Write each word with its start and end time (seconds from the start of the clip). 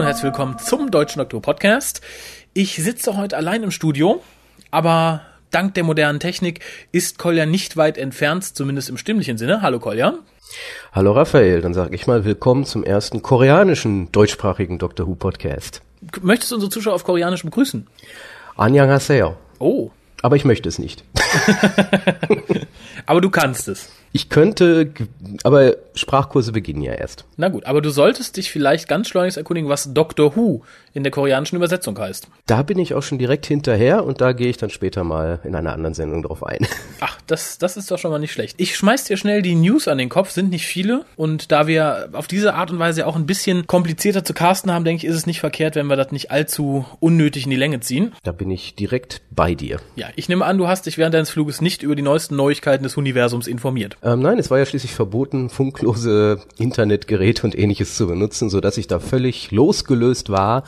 Und 0.00 0.06
herzlich 0.06 0.24
willkommen 0.24 0.58
zum 0.58 0.90
Deutschen 0.90 1.18
Doktor 1.18 1.42
Podcast. 1.42 2.00
Ich 2.54 2.76
sitze 2.76 3.18
heute 3.18 3.36
allein 3.36 3.62
im 3.62 3.70
Studio, 3.70 4.22
aber 4.70 5.20
dank 5.50 5.74
der 5.74 5.84
modernen 5.84 6.20
Technik 6.20 6.60
ist 6.90 7.18
Kolja 7.18 7.44
nicht 7.44 7.76
weit 7.76 7.98
entfernt, 7.98 8.56
zumindest 8.56 8.88
im 8.88 8.96
stimmlichen 8.96 9.36
Sinne. 9.36 9.60
Hallo 9.60 9.78
Kolja. 9.78 10.14
Hallo 10.94 11.12
Raphael, 11.12 11.60
dann 11.60 11.74
sage 11.74 11.94
ich 11.94 12.06
mal 12.06 12.24
willkommen 12.24 12.64
zum 12.64 12.82
ersten 12.82 13.20
koreanischen 13.20 14.10
deutschsprachigen 14.10 14.78
Doctor 14.78 15.06
Who 15.06 15.16
Podcast. 15.16 15.82
Möchtest 16.22 16.52
du 16.52 16.54
unsere 16.54 16.70
Zuschauer 16.70 16.94
auf 16.94 17.04
Koreanisch 17.04 17.42
begrüßen? 17.42 17.86
Annyeonghaseyo. 18.56 19.36
Oh. 19.58 19.90
Aber 20.22 20.34
ich 20.34 20.46
möchte 20.46 20.70
es 20.70 20.78
nicht. 20.78 21.04
Aber 23.04 23.20
du 23.20 23.28
kannst 23.28 23.68
es. 23.68 23.90
Ich 24.12 24.28
könnte, 24.28 24.90
aber 25.44 25.76
Sprachkurse 25.94 26.50
beginnen 26.50 26.82
ja 26.82 26.92
erst. 26.92 27.24
Na 27.36 27.48
gut, 27.48 27.64
aber 27.66 27.80
du 27.80 27.90
solltest 27.90 28.36
dich 28.36 28.50
vielleicht 28.50 28.88
ganz 28.88 29.08
schleunigst 29.08 29.38
erkundigen, 29.38 29.70
was 29.70 29.94
Doctor 29.94 30.34
Who 30.34 30.62
in 30.92 31.02
der 31.02 31.12
koreanischen 31.12 31.56
Übersetzung 31.56 31.98
heißt. 31.98 32.28
Da 32.46 32.62
bin 32.62 32.78
ich 32.78 32.94
auch 32.94 33.02
schon 33.02 33.18
direkt 33.18 33.46
hinterher 33.46 34.04
und 34.04 34.20
da 34.20 34.32
gehe 34.32 34.48
ich 34.48 34.56
dann 34.56 34.70
später 34.70 35.04
mal 35.04 35.40
in 35.44 35.54
einer 35.54 35.72
anderen 35.72 35.94
Sendung 35.94 36.22
drauf 36.22 36.44
ein. 36.44 36.66
Ach, 37.00 37.18
das, 37.26 37.58
das 37.58 37.76
ist 37.76 37.90
doch 37.90 37.98
schon 37.98 38.10
mal 38.10 38.18
nicht 38.18 38.32
schlecht. 38.32 38.56
Ich 38.58 38.76
schmeiß 38.76 39.04
dir 39.04 39.16
schnell 39.16 39.42
die 39.42 39.54
News 39.54 39.88
an 39.88 39.98
den 39.98 40.08
Kopf, 40.08 40.30
sind 40.30 40.50
nicht 40.50 40.66
viele. 40.66 41.04
Und 41.16 41.52
da 41.52 41.66
wir 41.66 42.10
auf 42.12 42.26
diese 42.26 42.54
Art 42.54 42.70
und 42.70 42.78
Weise 42.78 43.06
auch 43.06 43.16
ein 43.16 43.26
bisschen 43.26 43.66
komplizierter 43.66 44.24
zu 44.24 44.34
casten 44.34 44.72
haben, 44.72 44.84
denke 44.84 45.04
ich, 45.04 45.10
ist 45.10 45.16
es 45.16 45.26
nicht 45.26 45.40
verkehrt, 45.40 45.76
wenn 45.76 45.86
wir 45.86 45.96
das 45.96 46.12
nicht 46.12 46.30
allzu 46.30 46.84
unnötig 46.98 47.44
in 47.44 47.50
die 47.50 47.56
Länge 47.56 47.80
ziehen. 47.80 48.12
Da 48.22 48.32
bin 48.32 48.50
ich 48.50 48.74
direkt 48.74 49.22
bei 49.30 49.54
dir. 49.54 49.80
Ja, 49.96 50.08
ich 50.16 50.28
nehme 50.28 50.44
an, 50.44 50.58
du 50.58 50.66
hast 50.66 50.86
dich 50.86 50.98
während 50.98 51.14
deines 51.14 51.30
Fluges 51.30 51.60
nicht 51.60 51.82
über 51.82 51.94
die 51.94 52.02
neuesten 52.02 52.36
Neuigkeiten 52.36 52.82
des 52.82 52.96
Universums 52.96 53.46
informiert. 53.46 53.96
Ähm, 54.02 54.20
nein, 54.20 54.38
es 54.38 54.50
war 54.50 54.58
ja 54.58 54.66
schließlich 54.66 54.94
verboten, 54.94 55.50
funklose 55.50 56.40
Internetgeräte 56.58 57.44
und 57.44 57.56
ähnliches 57.56 57.96
zu 57.96 58.06
benutzen, 58.06 58.50
so 58.50 58.60
dass 58.60 58.76
ich 58.76 58.86
da 58.86 58.98
völlig 58.98 59.50
losgelöst 59.50 60.30
war, 60.30 60.64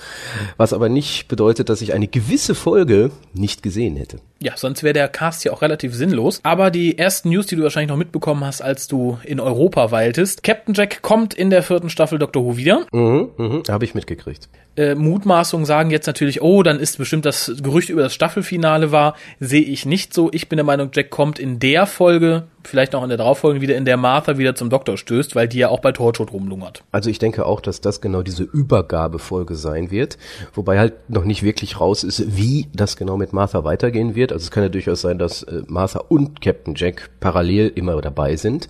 was 0.56 0.72
aber 0.72 0.88
nicht 0.88 1.28
bedeutet, 1.28 1.68
dass 1.68 1.82
ich 1.82 1.92
eine 1.92 2.08
gewisse 2.08 2.55
Folge 2.55 3.10
nicht 3.34 3.62
gesehen 3.62 3.96
hätte. 3.96 4.18
Ja, 4.41 4.56
sonst 4.56 4.82
wäre 4.82 4.92
der 4.92 5.08
Cast 5.08 5.44
ja 5.44 5.52
auch 5.52 5.62
relativ 5.62 5.94
sinnlos. 5.94 6.41
Aber 6.42 6.70
die 6.70 6.98
ersten 6.98 7.30
News, 7.30 7.46
die 7.46 7.56
du 7.56 7.62
wahrscheinlich 7.62 7.91
noch 7.91 7.96
mitbekommen 7.96 8.44
hast, 8.44 8.60
als 8.60 8.88
du 8.88 9.18
in 9.24 9.40
Europa 9.40 9.90
weiltest. 9.90 10.42
Captain 10.42 10.74
Jack 10.74 11.02
kommt 11.02 11.34
in 11.34 11.50
der 11.50 11.62
vierten 11.62 11.90
Staffel 11.90 12.18
Doctor 12.18 12.44
Who 12.44 12.56
wieder. 12.56 12.86
Mhm, 12.92 13.30
mhm, 13.36 13.62
habe 13.68 13.84
ich 13.84 13.94
mitgekriegt. 13.94 14.48
Äh, 14.74 14.94
Mutmaßungen 14.94 15.66
sagen 15.66 15.90
jetzt 15.90 16.06
natürlich, 16.06 16.40
oh, 16.40 16.62
dann 16.62 16.80
ist 16.80 16.96
bestimmt 16.96 17.26
das 17.26 17.52
Gerücht 17.62 17.90
über 17.90 18.02
das 18.02 18.14
Staffelfinale 18.14 18.90
war. 18.90 19.14
Sehe 19.38 19.60
ich 19.60 19.84
nicht 19.84 20.14
so. 20.14 20.30
Ich 20.32 20.48
bin 20.48 20.56
der 20.56 20.64
Meinung, 20.64 20.90
Jack 20.94 21.10
kommt 21.10 21.38
in 21.38 21.58
der 21.58 21.86
Folge, 21.86 22.44
vielleicht 22.64 22.94
noch 22.94 23.02
in 23.02 23.10
der 23.10 23.18
darauffolgenden 23.18 23.60
wieder, 23.60 23.76
in 23.76 23.84
der 23.84 23.98
Martha 23.98 24.38
wieder 24.38 24.54
zum 24.54 24.70
Doktor 24.70 24.96
stößt, 24.96 25.34
weil 25.34 25.46
die 25.46 25.58
ja 25.58 25.68
auch 25.68 25.80
bei 25.80 25.92
Torchwood 25.92 26.32
rumlungert. 26.32 26.84
Also 26.90 27.10
ich 27.10 27.18
denke 27.18 27.44
auch, 27.44 27.60
dass 27.60 27.82
das 27.82 28.00
genau 28.00 28.22
diese 28.22 28.44
Übergabefolge 28.44 29.56
sein 29.56 29.90
wird, 29.90 30.16
wobei 30.54 30.78
halt 30.78 31.10
noch 31.10 31.24
nicht 31.24 31.42
wirklich 31.42 31.78
raus 31.78 32.02
ist, 32.02 32.36
wie 32.36 32.68
das 32.72 32.96
genau 32.96 33.18
mit 33.18 33.34
Martha 33.34 33.64
weitergehen 33.64 34.14
wird. 34.14 34.32
Also 34.32 34.44
es 34.44 34.50
kann 34.50 34.62
ja 34.62 34.68
durchaus 34.70 35.02
sein, 35.02 35.18
dass 35.18 35.42
äh, 35.42 35.62
Martha 35.66 35.98
und 35.98 36.40
Captain 36.40 36.74
Jack 36.76 37.10
parallel 37.20 37.72
immer 37.74 38.00
dabei 38.00 38.36
sind 38.36 38.68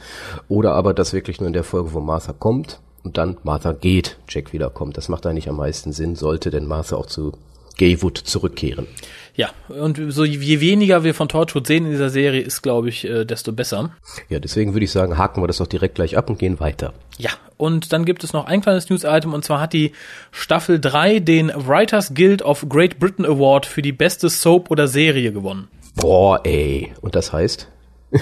oder 0.49 0.75
aber 0.75 0.95
dass 0.95 1.13
wirklich 1.13 1.39
nur 1.41 1.47
in 1.47 1.53
der 1.53 1.65
Folge, 1.65 1.93
wo 1.93 2.01
Martha 2.01 2.33
kommt, 2.33 2.81
und 3.05 3.19
dann 3.19 3.37
Martha 3.43 3.73
geht, 3.73 4.19
Jack 4.29 4.53
wiederkommt. 4.53 4.97
Das 4.97 5.09
macht 5.09 5.27
eigentlich 5.27 5.49
am 5.49 5.57
meisten 5.57 5.93
Sinn, 5.93 6.17
sollte 6.17 6.51
denn 6.51 6.67
Martha 6.67 6.97
auch 6.97 7.07
zu 7.07 7.33
Gaywood 7.77 8.19
zurückkehren. 8.19 8.87
Ja, 9.35 9.51
und 9.69 9.99
so 10.13 10.25
je 10.25 10.61
weniger 10.61 11.05
wir 11.05 11.15
von 11.15 11.29
Torchwood 11.29 11.67
sehen 11.67 11.87
in 11.87 11.91
dieser 11.91 12.11
Serie, 12.11 12.43
ist, 12.43 12.63
glaube 12.63 12.91
ich, 12.91 13.07
äh, 13.07 13.25
desto 13.25 13.53
besser. 13.53 13.91
Ja, 14.29 14.39
deswegen 14.39 14.75
würde 14.75 14.85
ich 14.85 14.93
sagen, 14.93 15.17
haken 15.17 15.43
wir 15.43 15.47
das 15.47 15.57
doch 15.57 15.67
direkt 15.67 15.95
gleich 15.95 16.19
ab 16.19 16.29
und 16.29 16.39
gehen 16.39 16.61
weiter. 16.61 16.93
Ja, 17.19 17.31
und 17.57 17.93
dann 17.93 18.05
gibt 18.05 18.25
es 18.25 18.35
noch 18.35 18.45
ein 18.45 18.61
kleines 18.61 18.91
News-Item, 18.91 19.33
und 19.33 19.45
zwar 19.45 19.61
hat 19.61 19.73
die 19.73 19.93
Staffel 20.33 20.81
3 20.81 21.21
den 21.21 21.51
Writers 21.55 22.13
Guild 22.15 22.43
of 22.43 22.67
Great 22.69 22.99
Britain 22.99 23.25
Award 23.25 23.65
für 23.65 23.81
die 23.81 23.93
beste 23.93 24.29
Soap 24.29 24.71
oder 24.71 24.87
Serie 24.87 25.33
gewonnen. 25.33 25.69
Boah, 25.97 26.41
ey. 26.45 26.93
Und 27.01 27.15
das 27.15 27.33
heißt? 27.33 27.69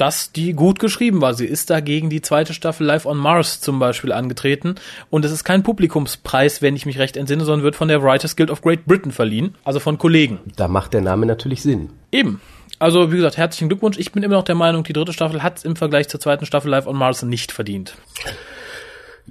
dass 0.00 0.32
die 0.32 0.54
gut 0.54 0.78
geschrieben 0.78 1.20
war. 1.20 1.34
Sie 1.34 1.44
ist 1.44 1.68
dagegen 1.68 2.08
die 2.08 2.22
zweite 2.22 2.54
Staffel 2.54 2.86
Live 2.86 3.04
on 3.04 3.18
Mars 3.18 3.60
zum 3.60 3.78
Beispiel 3.78 4.12
angetreten. 4.12 4.76
Und 5.10 5.26
es 5.26 5.30
ist 5.30 5.44
kein 5.44 5.62
Publikumspreis, 5.62 6.62
wenn 6.62 6.74
ich 6.74 6.86
mich 6.86 6.98
recht 6.98 7.18
entsinne, 7.18 7.44
sondern 7.44 7.64
wird 7.64 7.76
von 7.76 7.88
der 7.88 8.02
Writers 8.02 8.34
Guild 8.34 8.50
of 8.50 8.62
Great 8.62 8.86
Britain 8.86 9.12
verliehen. 9.12 9.56
Also 9.62 9.78
von 9.78 9.98
Kollegen. 9.98 10.38
Da 10.56 10.68
macht 10.68 10.94
der 10.94 11.02
Name 11.02 11.26
natürlich 11.26 11.60
Sinn. 11.60 11.90
Eben. 12.10 12.40
Also, 12.78 13.12
wie 13.12 13.16
gesagt, 13.16 13.36
herzlichen 13.36 13.68
Glückwunsch. 13.68 13.98
Ich 13.98 14.10
bin 14.10 14.22
immer 14.22 14.36
noch 14.36 14.44
der 14.44 14.54
Meinung, 14.54 14.84
die 14.84 14.94
dritte 14.94 15.12
Staffel 15.12 15.42
hat 15.42 15.58
es 15.58 15.64
im 15.66 15.76
Vergleich 15.76 16.08
zur 16.08 16.18
zweiten 16.18 16.46
Staffel 16.46 16.70
Live 16.70 16.86
on 16.86 16.96
Mars 16.96 17.22
nicht 17.22 17.52
verdient. 17.52 17.94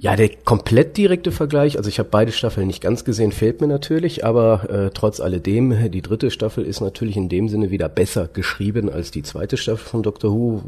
Ja, 0.02 0.16
der 0.16 0.30
komplett 0.30 0.96
direkte 0.96 1.30
Vergleich, 1.30 1.76
also 1.76 1.90
ich 1.90 1.98
habe 1.98 2.08
beide 2.10 2.32
Staffeln 2.32 2.66
nicht 2.66 2.80
ganz 2.80 3.04
gesehen, 3.04 3.32
fehlt 3.32 3.60
mir 3.60 3.66
natürlich, 3.66 4.24
aber 4.24 4.70
äh, 4.70 4.90
trotz 4.94 5.20
alledem, 5.20 5.90
die 5.90 6.00
dritte 6.00 6.30
Staffel 6.30 6.64
ist 6.64 6.80
natürlich 6.80 7.18
in 7.18 7.28
dem 7.28 7.50
Sinne 7.50 7.70
wieder 7.70 7.90
besser 7.90 8.26
geschrieben 8.26 8.88
als 8.88 9.10
die 9.10 9.22
zweite 9.22 9.58
Staffel 9.58 9.86
von 9.86 10.02
Doctor 10.02 10.32
Who, 10.32 10.62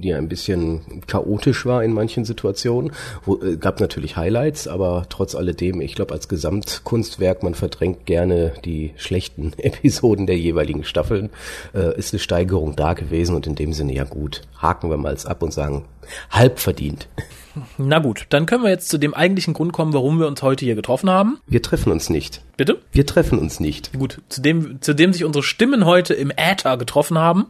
die 0.00 0.14
ein 0.14 0.28
bisschen 0.28 1.02
chaotisch 1.08 1.66
war 1.66 1.82
in 1.82 1.92
manchen 1.92 2.24
Situationen. 2.24 2.92
Wo, 3.24 3.42
äh, 3.42 3.56
gab 3.56 3.80
natürlich 3.80 4.16
Highlights, 4.16 4.68
aber 4.68 5.06
trotz 5.08 5.34
alledem, 5.34 5.80
ich 5.80 5.96
glaube 5.96 6.14
als 6.14 6.28
Gesamtkunstwerk, 6.28 7.42
man 7.42 7.54
verdrängt 7.54 8.06
gerne 8.06 8.52
die 8.64 8.92
schlechten 8.94 9.52
Episoden 9.56 10.28
der 10.28 10.38
jeweiligen 10.38 10.84
Staffeln, 10.84 11.30
äh, 11.74 11.98
ist 11.98 12.14
eine 12.14 12.20
Steigerung 12.20 12.76
da 12.76 12.92
gewesen 12.92 13.34
und 13.34 13.48
in 13.48 13.56
dem 13.56 13.72
Sinne 13.72 13.94
ja 13.94 14.04
gut. 14.04 14.42
Haken 14.58 14.90
wir 14.90 14.96
mal 14.96 15.16
ab 15.24 15.42
und 15.42 15.52
sagen, 15.52 15.86
halb 16.30 16.60
verdient. 16.60 17.08
Na 17.78 17.98
gut, 17.98 18.26
dann 18.28 18.46
können 18.46 18.62
wir 18.62 18.70
jetzt 18.70 18.88
zu 18.88 18.98
dem 18.98 19.14
eigentlichen 19.14 19.54
Grund 19.54 19.72
kommen, 19.72 19.92
warum 19.92 20.18
wir 20.18 20.26
uns 20.26 20.42
heute 20.42 20.64
hier 20.64 20.74
getroffen 20.74 21.10
haben. 21.10 21.38
Wir 21.46 21.62
treffen 21.62 21.90
uns 21.90 22.10
nicht. 22.10 22.42
Bitte? 22.56 22.78
Wir 22.92 23.06
treffen 23.06 23.38
uns 23.38 23.60
nicht. 23.60 23.92
Gut, 23.92 24.20
zu 24.28 24.40
dem, 24.40 24.80
zu 24.82 24.94
dem 24.94 25.12
sich 25.12 25.24
unsere 25.24 25.42
Stimmen 25.42 25.84
heute 25.84 26.14
im 26.14 26.30
Äther 26.36 26.76
getroffen 26.76 27.18
haben. 27.18 27.46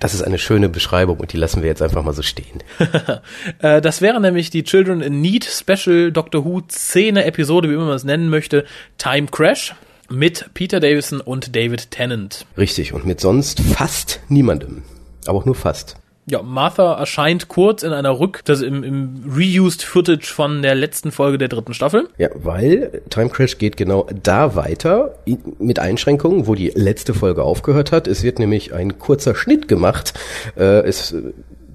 Das 0.00 0.14
ist 0.14 0.22
eine 0.22 0.38
schöne 0.38 0.68
Beschreibung 0.68 1.18
und 1.18 1.32
die 1.32 1.36
lassen 1.36 1.62
wir 1.62 1.68
jetzt 1.68 1.82
einfach 1.82 2.02
mal 2.02 2.14
so 2.14 2.22
stehen. 2.22 2.62
Äh, 3.60 3.80
das 3.80 4.02
wäre 4.02 4.20
nämlich 4.20 4.50
die 4.50 4.64
Children 4.64 5.00
in 5.00 5.20
Need 5.20 5.44
Special 5.44 6.10
Doctor 6.10 6.44
Who 6.44 6.62
Szene 6.68 7.24
Episode, 7.24 7.68
wie 7.68 7.74
immer 7.74 7.86
man 7.86 7.96
es 7.96 8.04
nennen 8.04 8.28
möchte, 8.28 8.64
Time 8.98 9.28
Crash 9.28 9.74
mit 10.10 10.50
Peter 10.54 10.80
Davison 10.80 11.20
und 11.20 11.54
David 11.56 11.90
Tennant. 11.90 12.46
Richtig, 12.56 12.92
und 12.92 13.06
mit 13.06 13.20
sonst 13.20 13.60
fast 13.60 14.20
niemandem. 14.28 14.82
Aber 15.26 15.38
auch 15.38 15.44
nur 15.44 15.54
fast. 15.54 15.96
Ja, 16.28 16.42
Martha 16.42 16.94
erscheint 16.94 17.46
kurz 17.46 17.84
in 17.84 17.92
einer 17.92 18.18
Rück, 18.18 18.40
das 18.44 18.60
im, 18.60 18.82
im 18.82 19.22
Reused 19.32 19.84
Footage 19.84 20.26
von 20.26 20.60
der 20.60 20.74
letzten 20.74 21.12
Folge 21.12 21.38
der 21.38 21.46
dritten 21.46 21.72
Staffel. 21.72 22.08
Ja, 22.18 22.30
weil 22.34 23.00
Time 23.10 23.30
Crash 23.30 23.58
geht 23.58 23.76
genau 23.76 24.08
da 24.24 24.56
weiter, 24.56 25.14
mit 25.60 25.78
Einschränkungen, 25.78 26.48
wo 26.48 26.56
die 26.56 26.72
letzte 26.74 27.14
Folge 27.14 27.44
aufgehört 27.44 27.92
hat. 27.92 28.08
Es 28.08 28.24
wird 28.24 28.40
nämlich 28.40 28.74
ein 28.74 28.98
kurzer 28.98 29.36
Schnitt 29.36 29.68
gemacht. 29.68 30.14
Äh, 30.56 30.80
es, 30.80 31.14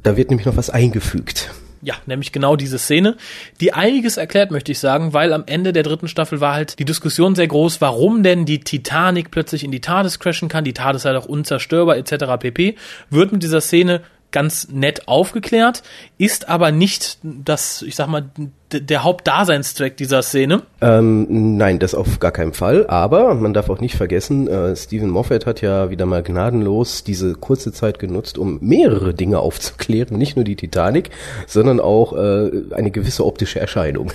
da 0.04 0.18
wird 0.18 0.32
nämlich 0.32 0.46
noch 0.46 0.58
was 0.58 0.70
eingefügt. 0.70 1.50
Ja, 1.82 1.96
nämlich 2.06 2.34
genau 2.34 2.58
diese 2.58 2.78
Szene, 2.78 3.16
die 3.62 3.72
einiges 3.72 4.18
erklärt, 4.18 4.52
möchte 4.52 4.74
ich 4.74 4.80
sagen, 4.80 5.14
weil 5.14 5.32
am 5.32 5.44
Ende 5.46 5.72
der 5.72 5.84
dritten 5.84 6.10
Staffel 6.10 6.42
war 6.42 6.54
halt 6.54 6.78
die 6.78 6.86
Diskussion 6.86 7.36
sehr 7.36 7.48
groß, 7.48 7.80
warum 7.80 8.22
denn 8.22 8.46
die 8.46 8.60
Titanic 8.60 9.32
plötzlich 9.32 9.64
in 9.64 9.72
die 9.72 9.80
TARDIS 9.80 10.20
crashen 10.20 10.50
kann, 10.50 10.66
die 10.66 10.74
TARDIS 10.74 11.04
sei 11.04 11.14
doch 11.14 11.26
unzerstörbar 11.26 11.96
etc. 11.96 12.38
pp. 12.38 12.76
Wird 13.10 13.32
mit 13.32 13.44
dieser 13.44 13.62
Szene 13.62 14.02
ganz 14.32 14.70
nett 14.70 15.08
aufgeklärt, 15.08 15.84
ist 16.18 16.50
aber 16.50 16.72
nicht 16.72 17.20
das, 17.24 17.82
ich 17.82 17.96
sag 17.96 18.08
mal, 18.08 18.30
der 18.72 19.04
Hauptdaseinstrack 19.04 19.98
dieser 19.98 20.22
Szene. 20.22 20.64
Ähm, 20.80 21.58
nein, 21.58 21.80
das 21.80 21.94
auf 21.94 22.20
gar 22.20 22.32
keinen 22.32 22.54
Fall. 22.54 22.88
Aber 22.88 23.34
man 23.36 23.54
darf 23.54 23.70
auch 23.70 23.80
nicht 23.80 23.96
vergessen, 23.96 24.48
äh, 24.48 24.76
Stephen 24.76 25.10
Moffat 25.10 25.46
hat 25.46 25.62
ja 25.62 25.90
wieder 25.90 26.06
mal 26.06 26.24
gnadenlos 26.24 27.04
diese 27.04 27.34
kurze 27.34 27.74
Zeit 27.74 28.00
genutzt, 28.00 28.38
um 28.38 28.60
mehrere 28.62 29.14
Dinge 29.14 29.40
aufzuklären. 29.40 30.18
Nicht 30.18 30.36
nur 30.36 30.46
die 30.46 30.56
Titanic, 30.56 31.10
sondern 31.48 31.80
auch 31.80 32.14
äh, 32.14 32.50
eine 32.72 32.92
gewisse 32.92 33.26
optische 33.26 33.60
Erscheinung. 33.60 34.12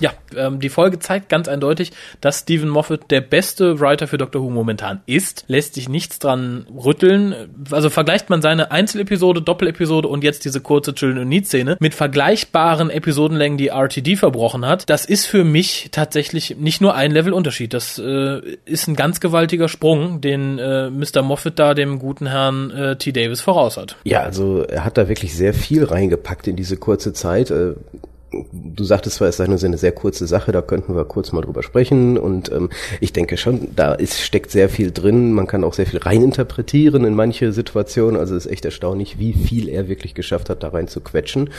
Ja, 0.00 0.12
ähm, 0.36 0.60
die 0.60 0.68
Folge 0.68 0.98
zeigt 0.98 1.28
ganz 1.28 1.48
eindeutig, 1.48 1.92
dass 2.20 2.40
Stephen 2.40 2.68
Moffat 2.68 3.10
der 3.10 3.20
beste 3.20 3.80
Writer 3.80 4.06
für 4.06 4.18
Doctor 4.18 4.42
Who 4.42 4.50
momentan 4.50 5.00
ist. 5.06 5.44
Lässt 5.48 5.74
sich 5.74 5.88
nichts 5.88 6.18
dran 6.18 6.66
rütteln. 6.84 7.34
Also 7.70 7.90
vergleicht 7.90 8.30
man 8.30 8.42
seine 8.42 8.70
Einzelepisode, 8.70 9.42
Doppelepisode 9.42 10.08
und 10.08 10.24
jetzt 10.24 10.44
diese 10.44 10.60
kurze 10.60 10.94
Children 10.94 11.22
und 11.22 11.28
Need 11.28 11.46
Szene 11.46 11.76
mit 11.80 11.94
vergleichbaren 11.94 12.90
Episodenlängen, 12.90 13.58
die 13.58 13.68
RTD 13.68 14.16
verbrochen 14.16 14.66
hat. 14.66 14.88
Das 14.88 15.04
ist 15.04 15.26
für 15.26 15.44
mich 15.44 15.88
tatsächlich 15.90 16.56
nicht 16.56 16.80
nur 16.80 16.94
ein 16.94 17.10
Level 17.10 17.32
Unterschied. 17.32 17.74
Das 17.74 17.98
äh, 17.98 18.40
ist 18.64 18.86
ein 18.88 18.96
ganz 18.96 19.20
gewaltiger 19.20 19.68
Sprung, 19.68 20.20
den 20.20 20.58
äh, 20.58 20.90
Mr. 20.90 21.22
Moffat 21.22 21.58
da 21.58 21.74
dem 21.74 21.98
guten 21.98 22.26
Herrn 22.26 22.70
äh, 22.70 22.96
T. 22.96 23.12
Davis 23.12 23.40
voraus 23.40 23.76
hat. 23.76 23.96
Ja, 24.04 24.22
also 24.22 24.62
er 24.62 24.84
hat 24.84 24.98
da 24.98 25.08
wirklich 25.08 25.34
sehr 25.34 25.54
viel 25.54 25.84
reingepackt 25.84 26.46
in 26.46 26.56
diese 26.56 26.76
kurze 26.76 27.12
Zeit. 27.12 27.50
Äh 27.50 27.74
du 28.74 28.84
sagtest 28.84 29.16
zwar, 29.16 29.28
es 29.28 29.36
sei 29.36 29.46
nur 29.46 29.62
eine 29.62 29.78
sehr 29.78 29.92
kurze 29.92 30.26
Sache, 30.26 30.52
da 30.52 30.62
könnten 30.62 30.94
wir 30.94 31.04
kurz 31.04 31.32
mal 31.32 31.40
drüber 31.40 31.62
sprechen 31.62 32.18
und 32.18 32.50
ähm, 32.52 32.70
ich 33.00 33.12
denke 33.12 33.36
schon, 33.36 33.68
da 33.74 33.94
ist, 33.94 34.20
steckt 34.20 34.50
sehr 34.50 34.68
viel 34.68 34.90
drin, 34.90 35.32
man 35.32 35.46
kann 35.46 35.64
auch 35.64 35.74
sehr 35.74 35.86
viel 35.86 36.00
reininterpretieren 36.00 37.04
in 37.04 37.14
manche 37.14 37.52
Situationen, 37.52 38.18
also 38.18 38.34
es 38.34 38.46
ist 38.46 38.52
echt 38.52 38.64
erstaunlich, 38.64 39.18
wie 39.18 39.32
viel 39.32 39.68
er 39.68 39.88
wirklich 39.88 40.14
geschafft 40.14 40.50
hat, 40.50 40.62
da 40.62 40.68
rein 40.68 40.88
zu 40.88 41.00
quetschen. 41.00 41.50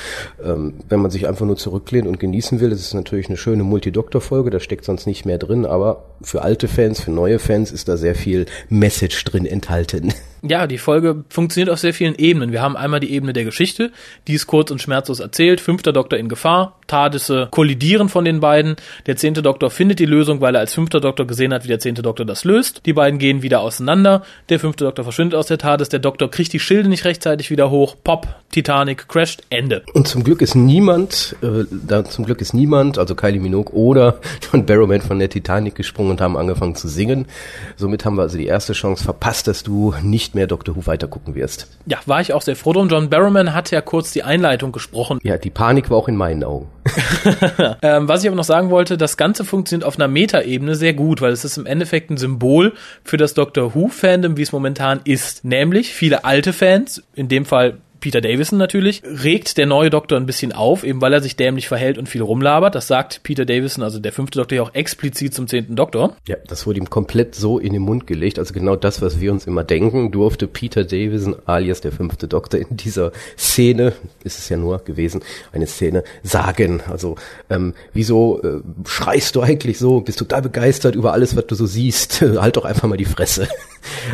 Ähm, 0.43 0.75
wenn 0.89 0.99
man 0.99 1.11
sich 1.11 1.27
einfach 1.27 1.45
nur 1.45 1.57
zurücklehnt 1.57 2.07
und 2.07 2.19
genießen 2.19 2.59
will, 2.59 2.69
das 2.69 2.81
ist 2.81 2.93
natürlich 2.93 3.27
eine 3.27 3.37
schöne 3.37 3.63
Multidoktor-Folge, 3.63 4.49
da 4.49 4.59
steckt 4.59 4.85
sonst 4.85 5.07
nicht 5.07 5.25
mehr 5.25 5.37
drin, 5.37 5.65
aber 5.65 6.03
für 6.21 6.41
alte 6.41 6.67
Fans, 6.67 7.01
für 7.01 7.11
neue 7.11 7.39
Fans 7.39 7.71
ist 7.71 7.87
da 7.87 7.97
sehr 7.97 8.15
viel 8.15 8.45
Message 8.69 9.23
drin 9.25 9.45
enthalten. 9.45 10.13
Ja, 10.47 10.67
die 10.67 10.77
Folge 10.77 11.23
funktioniert 11.29 11.71
auf 11.71 11.79
sehr 11.79 11.93
vielen 11.93 12.13
Ebenen. 12.15 12.51
Wir 12.51 12.61
haben 12.61 12.77
einmal 12.77 12.99
die 12.99 13.11
Ebene 13.11 13.33
der 13.33 13.45
Geschichte, 13.45 13.91
die 14.27 14.33
ist 14.33 14.45
kurz 14.45 14.69
und 14.69 14.79
schmerzlos 14.79 15.19
erzählt. 15.19 15.59
Fünfter 15.59 15.91
Doktor 15.91 16.19
in 16.19 16.29
Gefahr, 16.29 16.77
Tardisse 17.05 17.47
kollidieren 17.51 18.09
von 18.09 18.25
den 18.25 18.39
beiden. 18.39 18.77
Der 19.05 19.15
zehnte 19.15 19.43
Doktor 19.43 19.69
findet 19.69 19.99
die 19.99 20.07
Lösung, 20.07 20.41
weil 20.41 20.55
er 20.55 20.61
als 20.61 20.73
fünfter 20.73 20.99
Doktor 20.99 21.27
gesehen 21.27 21.53
hat, 21.53 21.63
wie 21.63 21.67
der 21.67 21.77
zehnte 21.77 22.01
Doktor 22.01 22.25
das 22.25 22.45
löst. 22.45 22.81
Die 22.87 22.93
beiden 22.93 23.19
gehen 23.19 23.43
wieder 23.43 23.59
auseinander. 23.59 24.23
Der 24.49 24.59
fünfte 24.59 24.85
Doktor 24.85 25.03
verschwindet 25.03 25.37
aus 25.37 25.45
der 25.45 25.59
TARDIS. 25.59 25.89
Der 25.89 25.99
Doktor 25.99 26.31
kriegt 26.31 26.51
die 26.53 26.59
Schilde 26.59 26.89
nicht 26.89 27.05
rechtzeitig 27.05 27.51
wieder 27.51 27.69
hoch. 27.69 27.95
Pop, 28.03 28.27
Titanic 28.51 29.07
crasht, 29.07 29.43
Ende. 29.51 29.83
Und 29.93 30.07
zum 30.07 30.23
Glück 30.23 30.41
ist 30.41 30.55
niemand, 30.55 31.35
äh, 31.43 31.65
da 31.69 32.03
zum 32.05 32.25
Glück 32.25 32.41
ist 32.41 32.55
niemand, 32.55 32.97
also 32.97 33.13
Kylie 33.13 33.39
Minogue 33.39 33.71
oder 33.75 34.19
John 34.41 34.65
Barrowman 34.65 35.01
von 35.01 35.19
der 35.19 35.29
Titanic 35.29 35.75
gesprungen 35.75 36.11
und 36.11 36.21
haben 36.21 36.37
angefangen 36.37 36.73
zu 36.73 36.87
singen. 36.87 37.27
Somit 37.75 38.03
haben 38.03 38.15
wir 38.15 38.23
also 38.23 38.39
die 38.39 38.47
erste 38.47 38.73
Chance 38.73 39.03
verpasst, 39.03 39.47
dass 39.47 39.61
du 39.61 39.93
nicht 40.01 40.33
mehr 40.33 40.47
Doctor 40.47 40.75
Who 40.75 40.87
weitergucken 40.87 41.35
wirst. 41.35 41.67
Ja, 41.85 41.99
war 42.07 42.19
ich 42.21 42.33
auch 42.33 42.41
sehr 42.41 42.55
froh 42.55 42.73
drum. 42.73 42.89
John 42.89 43.11
Barrowman 43.11 43.53
hat 43.53 43.69
ja 43.69 43.81
kurz 43.81 44.11
die 44.11 44.23
Einleitung 44.23 44.71
gesprochen. 44.71 45.19
Ja, 45.21 45.37
die 45.37 45.51
Panik 45.51 45.91
war 45.91 45.97
auch 45.97 46.07
in 46.07 46.15
meinen 46.15 46.43
Augen. 46.43 46.67
ähm, 47.81 48.07
was 48.07 48.21
ich 48.23 48.27
aber 48.27 48.35
noch 48.35 48.43
sagen 48.43 48.69
wollte, 48.69 48.97
das 48.97 49.17
Ganze 49.17 49.43
funktioniert 49.43 49.87
auf 49.87 49.97
einer 49.97 50.07
Metaebene 50.07 50.75
sehr 50.75 50.93
gut, 50.93 51.21
weil 51.21 51.31
es 51.31 51.43
ist 51.43 51.57
im 51.57 51.65
Endeffekt 51.65 52.11
ein 52.11 52.17
Symbol 52.17 52.73
für 53.03 53.17
das 53.17 53.33
Doctor 53.33 53.73
Who-Fandom, 53.73 54.37
wie 54.37 54.43
es 54.43 54.51
momentan 54.51 55.01
ist. 55.03 55.43
Nämlich 55.43 55.93
viele 55.93 56.25
alte 56.25 56.53
Fans, 56.53 57.03
in 57.15 57.27
dem 57.27 57.45
Fall 57.45 57.77
Peter 58.05 58.21
Davison 58.21 58.59
natürlich, 58.59 59.01
regt 59.03 59.57
der 59.57 59.65
neue 59.65 59.89
Doktor 59.89 60.15
ein 60.15 60.27
bisschen 60.27 60.51
auf, 60.51 60.83
eben 60.83 61.01
weil 61.01 61.11
er 61.11 61.21
sich 61.21 61.37
dämlich 61.37 61.67
verhält 61.67 61.97
und 61.97 62.07
viel 62.07 62.21
rumlabert. 62.21 62.75
Das 62.75 62.85
sagt 62.85 63.23
Peter 63.23 63.45
Davison, 63.45 63.83
also 63.83 63.97
der 63.97 64.11
fünfte 64.11 64.37
Doktor, 64.37 64.57
ja 64.57 64.61
auch 64.61 64.75
explizit 64.75 65.33
zum 65.33 65.47
zehnten 65.47 65.75
Doktor. 65.75 66.15
Ja, 66.27 66.35
das 66.47 66.67
wurde 66.67 66.77
ihm 66.77 66.91
komplett 66.91 67.33
so 67.33 67.57
in 67.57 67.73
den 67.73 67.81
Mund 67.81 68.05
gelegt. 68.05 68.37
Also 68.37 68.53
genau 68.53 68.75
das, 68.75 69.01
was 69.01 69.19
wir 69.19 69.31
uns 69.31 69.47
immer 69.47 69.63
denken, 69.63 70.11
durfte 70.11 70.45
Peter 70.45 70.83
Davison 70.83 71.35
alias 71.47 71.81
der 71.81 71.91
fünfte 71.91 72.27
Doktor 72.27 72.59
in 72.59 72.77
dieser 72.77 73.11
Szene, 73.39 73.93
ist 74.23 74.37
es 74.37 74.49
ja 74.49 74.57
nur 74.57 74.77
gewesen, 74.85 75.23
eine 75.51 75.65
Szene 75.65 76.03
sagen. 76.21 76.83
Also 76.87 77.15
ähm, 77.49 77.73
wieso 77.93 78.39
äh, 78.43 78.59
schreist 78.87 79.35
du 79.35 79.41
eigentlich 79.41 79.79
so, 79.79 80.01
bist 80.01 80.19
total 80.19 80.43
begeistert 80.43 80.93
über 80.93 81.13
alles, 81.13 81.35
was 81.35 81.47
du 81.47 81.55
so 81.55 81.65
siehst. 81.65 82.21
halt 82.39 82.55
doch 82.55 82.65
einfach 82.65 82.87
mal 82.87 82.97
die 82.97 83.05
Fresse. 83.05 83.47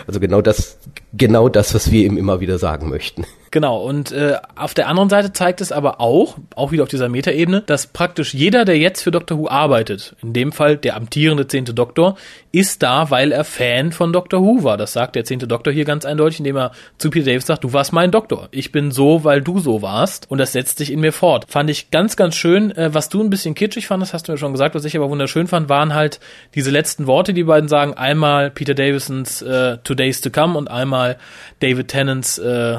Also 0.07 0.21
genau 0.21 0.41
das, 0.41 0.77
genau 1.11 1.49
das, 1.49 1.73
was 1.73 1.91
wir 1.91 2.05
ihm 2.05 2.15
immer 2.15 2.39
wieder 2.39 2.57
sagen 2.57 2.87
möchten. 2.87 3.25
Genau, 3.51 3.81
und 3.83 4.13
äh, 4.13 4.37
auf 4.55 4.73
der 4.73 4.87
anderen 4.87 5.09
Seite 5.09 5.33
zeigt 5.33 5.59
es 5.59 5.73
aber 5.73 5.99
auch, 5.99 6.37
auch 6.55 6.71
wieder 6.71 6.83
auf 6.83 6.89
dieser 6.89 7.09
Metaebene, 7.09 7.61
dass 7.65 7.85
praktisch 7.85 8.33
jeder, 8.33 8.63
der 8.63 8.77
jetzt 8.77 9.01
für 9.01 9.11
Doctor 9.11 9.37
Who 9.37 9.49
arbeitet, 9.49 10.15
in 10.23 10.31
dem 10.31 10.53
Fall 10.53 10.77
der 10.77 10.95
amtierende 10.95 11.47
zehnte 11.47 11.73
Doktor, 11.73 12.15
ist 12.53 12.81
da, 12.81 13.09
weil 13.11 13.33
er 13.33 13.43
Fan 13.43 13.91
von 13.91 14.13
Doctor 14.13 14.41
Who 14.41 14.63
war. 14.63 14.77
Das 14.77 14.93
sagt 14.93 15.17
der 15.17 15.25
zehnte 15.25 15.49
Doktor 15.49 15.73
hier 15.73 15.83
ganz 15.83 16.05
eindeutig, 16.05 16.39
indem 16.39 16.55
er 16.55 16.71
zu 16.97 17.09
Peter 17.09 17.25
Davis 17.25 17.45
sagt, 17.45 17.65
du 17.65 17.73
warst 17.73 17.91
mein 17.91 18.09
Doktor. 18.09 18.47
Ich 18.51 18.71
bin 18.71 18.89
so, 18.91 19.25
weil 19.25 19.41
du 19.41 19.59
so 19.59 19.81
warst. 19.81 20.31
Und 20.31 20.37
das 20.37 20.53
setzt 20.53 20.77
sich 20.77 20.89
in 20.89 21.01
mir 21.01 21.11
fort. 21.11 21.45
Fand 21.49 21.69
ich 21.69 21.91
ganz, 21.91 22.15
ganz 22.15 22.37
schön. 22.37 22.71
Äh, 22.71 22.93
was 22.93 23.09
du 23.09 23.21
ein 23.21 23.29
bisschen 23.29 23.53
kitschig 23.53 23.85
fandest, 23.85 24.13
hast 24.13 24.29
du 24.29 24.31
mir 24.31 24.37
schon 24.37 24.53
gesagt. 24.53 24.75
Was 24.75 24.85
ich 24.85 24.95
aber 24.95 25.09
wunderschön 25.09 25.47
fand, 25.47 25.67
waren 25.67 25.93
halt 25.93 26.21
diese 26.55 26.71
letzten 26.71 27.05
Worte, 27.05 27.33
die 27.33 27.43
beiden 27.43 27.67
sagen. 27.67 27.95
Einmal 27.95 28.49
Peter 28.49 28.75
Davisons 28.75 29.41
äh, 29.41 29.77
Today's 29.83 30.21
to 30.21 30.29
Come 30.29 30.57
und 30.57 30.71
einmal 30.71 31.17
David 31.59 31.89
Tennants 31.89 32.37
äh, 32.37 32.77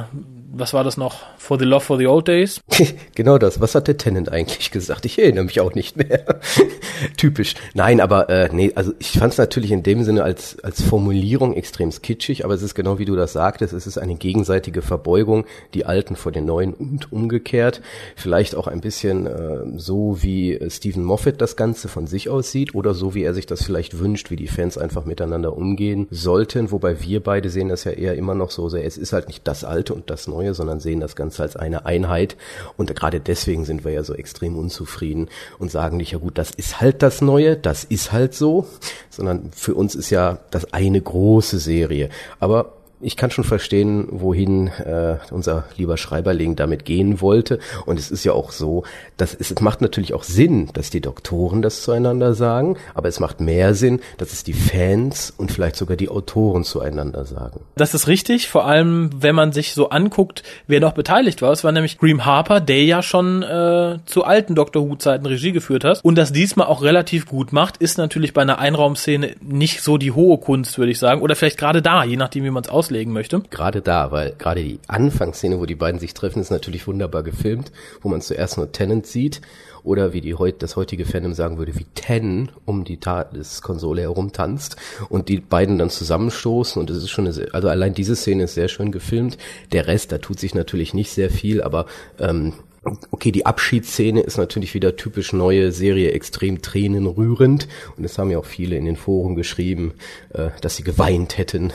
was 0.54 0.74
war 0.74 0.84
das 0.84 0.98
noch? 0.98 1.20
For 1.38 1.58
the 1.58 1.64
Love 1.64 1.80
for 1.80 1.96
the 1.96 2.06
Old 2.06 2.28
Days? 2.28 2.60
genau 3.14 3.38
das. 3.38 3.60
Was 3.60 3.74
hat 3.74 3.88
der 3.88 3.96
Tennant 3.96 4.30
eigentlich 4.30 4.70
gesagt? 4.70 5.06
Ich 5.06 5.18
erinnere 5.18 5.44
mich 5.44 5.60
auch 5.60 5.74
nicht 5.74 5.96
mehr. 5.96 6.40
Typisch. 7.16 7.54
Nein, 7.72 8.00
aber 8.00 8.28
äh, 8.28 8.50
nee, 8.52 8.70
also 8.74 8.92
ich 8.98 9.12
fand 9.12 9.32
es 9.32 9.38
natürlich 9.38 9.72
in 9.72 9.82
dem 9.82 10.04
Sinne 10.04 10.24
als, 10.24 10.58
als 10.62 10.82
Formulierung 10.82 11.54
extrem 11.54 11.90
kitschig, 11.90 12.44
aber 12.44 12.52
es 12.54 12.62
ist 12.62 12.74
genau 12.74 12.98
wie 12.98 13.06
du 13.06 13.16
das 13.16 13.32
sagtest, 13.32 13.72
es 13.72 13.86
ist 13.86 13.96
eine 13.96 14.14
gegenseitige 14.14 14.82
Verbeugung, 14.82 15.46
die 15.72 15.86
Alten 15.86 16.16
vor 16.16 16.32
den 16.32 16.44
Neuen 16.44 16.74
und 16.74 17.10
umgekehrt. 17.12 17.80
Vielleicht 18.14 18.54
auch 18.54 18.66
ein 18.66 18.82
bisschen 18.82 19.26
äh, 19.26 19.78
so, 19.78 20.22
wie 20.22 20.60
Stephen 20.68 21.02
Moffat 21.02 21.40
das 21.40 21.56
Ganze 21.56 21.88
von 21.88 22.06
sich 22.06 22.28
aus 22.28 22.50
sieht 22.50 22.74
oder 22.74 22.92
so, 22.92 23.14
wie 23.14 23.24
er 23.24 23.32
sich 23.32 23.46
das 23.46 23.64
vielleicht 23.64 23.98
wünscht, 23.98 24.30
wie 24.30 24.36
die 24.36 24.48
Fans 24.48 24.76
einfach 24.76 25.06
miteinander 25.06 25.56
umgehen 25.56 26.08
sollten, 26.10 26.70
wobei 26.70 27.00
wir 27.00 27.22
beide 27.22 27.48
sehen 27.48 27.68
das 27.68 27.84
ja 27.84 27.92
eher 27.92 28.16
immer 28.16 28.34
noch 28.34 28.50
so, 28.50 28.68
es 28.76 28.98
ist 28.98 29.12
halt 29.14 29.28
nicht 29.28 29.48
das 29.48 29.64
Alte 29.64 29.94
und 29.94 30.10
das 30.10 30.28
Neue 30.28 30.41
Neue, 30.42 30.54
sondern 30.54 30.80
sehen 30.80 31.00
das 31.00 31.16
Ganze 31.16 31.42
als 31.42 31.56
eine 31.56 31.86
Einheit. 31.86 32.36
Und 32.76 32.94
gerade 32.94 33.20
deswegen 33.20 33.64
sind 33.64 33.84
wir 33.84 33.92
ja 33.92 34.02
so 34.02 34.14
extrem 34.14 34.56
unzufrieden 34.56 35.28
und 35.58 35.70
sagen 35.70 35.96
nicht, 35.96 36.12
ja 36.12 36.18
gut, 36.18 36.38
das 36.38 36.50
ist 36.50 36.80
halt 36.80 37.02
das 37.02 37.20
Neue, 37.20 37.56
das 37.56 37.84
ist 37.84 38.12
halt 38.12 38.34
so, 38.34 38.66
sondern 39.10 39.50
für 39.54 39.74
uns 39.74 39.94
ist 39.94 40.10
ja 40.10 40.38
das 40.50 40.72
eine 40.72 41.00
große 41.00 41.58
Serie. 41.58 42.08
Aber 42.40 42.74
ich 43.02 43.16
kann 43.16 43.30
schon 43.30 43.44
verstehen, 43.44 44.06
wohin 44.10 44.68
äh, 44.68 45.16
unser 45.30 45.64
lieber 45.76 45.96
Schreiberling 45.96 46.56
damit 46.56 46.84
gehen 46.84 47.20
wollte. 47.20 47.58
Und 47.84 47.98
es 47.98 48.10
ist 48.10 48.24
ja 48.24 48.32
auch 48.32 48.52
so, 48.52 48.84
dass 49.16 49.34
es, 49.34 49.50
es 49.50 49.60
macht 49.60 49.80
natürlich 49.80 50.14
auch 50.14 50.22
Sinn, 50.22 50.70
dass 50.72 50.90
die 50.90 51.00
Doktoren 51.00 51.62
das 51.62 51.82
zueinander 51.82 52.34
sagen, 52.34 52.76
aber 52.94 53.08
es 53.08 53.20
macht 53.20 53.40
mehr 53.40 53.74
Sinn, 53.74 54.00
dass 54.18 54.32
es 54.32 54.44
die 54.44 54.52
Fans 54.52 55.32
und 55.36 55.50
vielleicht 55.50 55.76
sogar 55.76 55.96
die 55.96 56.08
Autoren 56.08 56.64
zueinander 56.64 57.24
sagen. 57.24 57.60
Das 57.76 57.94
ist 57.94 58.06
richtig, 58.06 58.48
vor 58.48 58.66
allem 58.66 59.10
wenn 59.18 59.34
man 59.34 59.52
sich 59.52 59.74
so 59.74 59.90
anguckt, 59.90 60.42
wer 60.66 60.80
noch 60.80 60.92
beteiligt 60.92 61.42
war. 61.42 61.52
Es 61.52 61.64
war 61.64 61.72
nämlich 61.72 61.98
Graham 61.98 62.24
Harper, 62.24 62.60
der 62.60 62.84
ja 62.84 63.02
schon 63.02 63.42
äh, 63.42 63.98
zu 64.06 64.24
alten 64.24 64.54
Doctor 64.54 64.88
Who-Zeiten 64.88 65.26
Regie 65.26 65.52
geführt 65.52 65.84
hat. 65.84 66.00
Und 66.04 66.16
das 66.16 66.32
diesmal 66.32 66.68
auch 66.68 66.82
relativ 66.82 67.26
gut 67.26 67.52
macht, 67.52 67.78
ist 67.78 67.98
natürlich 67.98 68.32
bei 68.32 68.42
einer 68.42 68.58
Einraumszene 68.58 69.34
nicht 69.40 69.82
so 69.82 69.98
die 69.98 70.12
hohe 70.12 70.38
Kunst, 70.38 70.78
würde 70.78 70.92
ich 70.92 70.98
sagen. 70.98 71.20
Oder 71.20 71.34
vielleicht 71.34 71.58
gerade 71.58 71.82
da, 71.82 72.04
je 72.04 72.16
nachdem, 72.16 72.44
wie 72.44 72.50
man 72.50 72.62
es 72.62 72.68
auslegt 72.70 72.91
auslegen 72.92 73.12
möchte. 73.12 73.42
Gerade 73.50 73.80
da, 73.80 74.12
weil 74.12 74.34
gerade 74.38 74.62
die 74.62 74.78
Anfangsszene, 74.86 75.58
wo 75.58 75.66
die 75.66 75.74
beiden 75.74 75.98
sich 75.98 76.12
treffen, 76.12 76.40
ist 76.40 76.50
natürlich 76.50 76.86
wunderbar 76.86 77.22
gefilmt, 77.22 77.72
wo 78.02 78.08
man 78.08 78.20
zuerst 78.20 78.58
nur 78.58 78.70
Tennant 78.70 79.06
sieht 79.06 79.40
oder 79.82 80.12
wie 80.12 80.20
die 80.20 80.34
heut, 80.34 80.62
das 80.62 80.76
heutige 80.76 81.06
Fandom 81.06 81.32
sagen 81.32 81.58
würde, 81.58 81.74
wie 81.76 81.86
Ten 81.94 82.50
um 82.66 82.84
die 82.84 82.98
TARDIS-Konsole 82.98 84.02
herum 84.02 84.32
tanzt 84.32 84.76
und 85.08 85.28
die 85.28 85.40
beiden 85.40 85.78
dann 85.78 85.90
zusammenstoßen 85.90 86.80
und 86.80 86.90
es 86.90 86.98
ist 86.98 87.10
schon 87.10 87.26
eine, 87.26 87.48
also 87.52 87.68
allein 87.68 87.94
diese 87.94 88.14
Szene 88.14 88.44
ist 88.44 88.54
sehr 88.54 88.68
schön 88.68 88.92
gefilmt. 88.92 89.38
Der 89.72 89.86
Rest, 89.86 90.12
da 90.12 90.18
tut 90.18 90.38
sich 90.38 90.54
natürlich 90.54 90.92
nicht 90.92 91.10
sehr 91.10 91.30
viel, 91.30 91.62
aber 91.62 91.86
ähm, 92.20 92.52
Okay, 92.84 93.30
die 93.30 93.46
Abschiedsszene 93.46 94.20
ist 94.20 94.38
natürlich 94.38 94.74
wieder 94.74 94.96
typisch 94.96 95.32
neue 95.32 95.70
Serie, 95.70 96.10
extrem 96.10 96.62
tränenrührend. 96.62 97.68
Und 97.96 98.04
es 98.04 98.18
haben 98.18 98.30
ja 98.30 98.38
auch 98.38 98.44
viele 98.44 98.76
in 98.76 98.84
den 98.84 98.96
Foren 98.96 99.36
geschrieben, 99.36 99.94
äh, 100.30 100.48
dass 100.60 100.76
sie 100.76 100.82
geweint 100.82 101.38
hätten. 101.38 101.72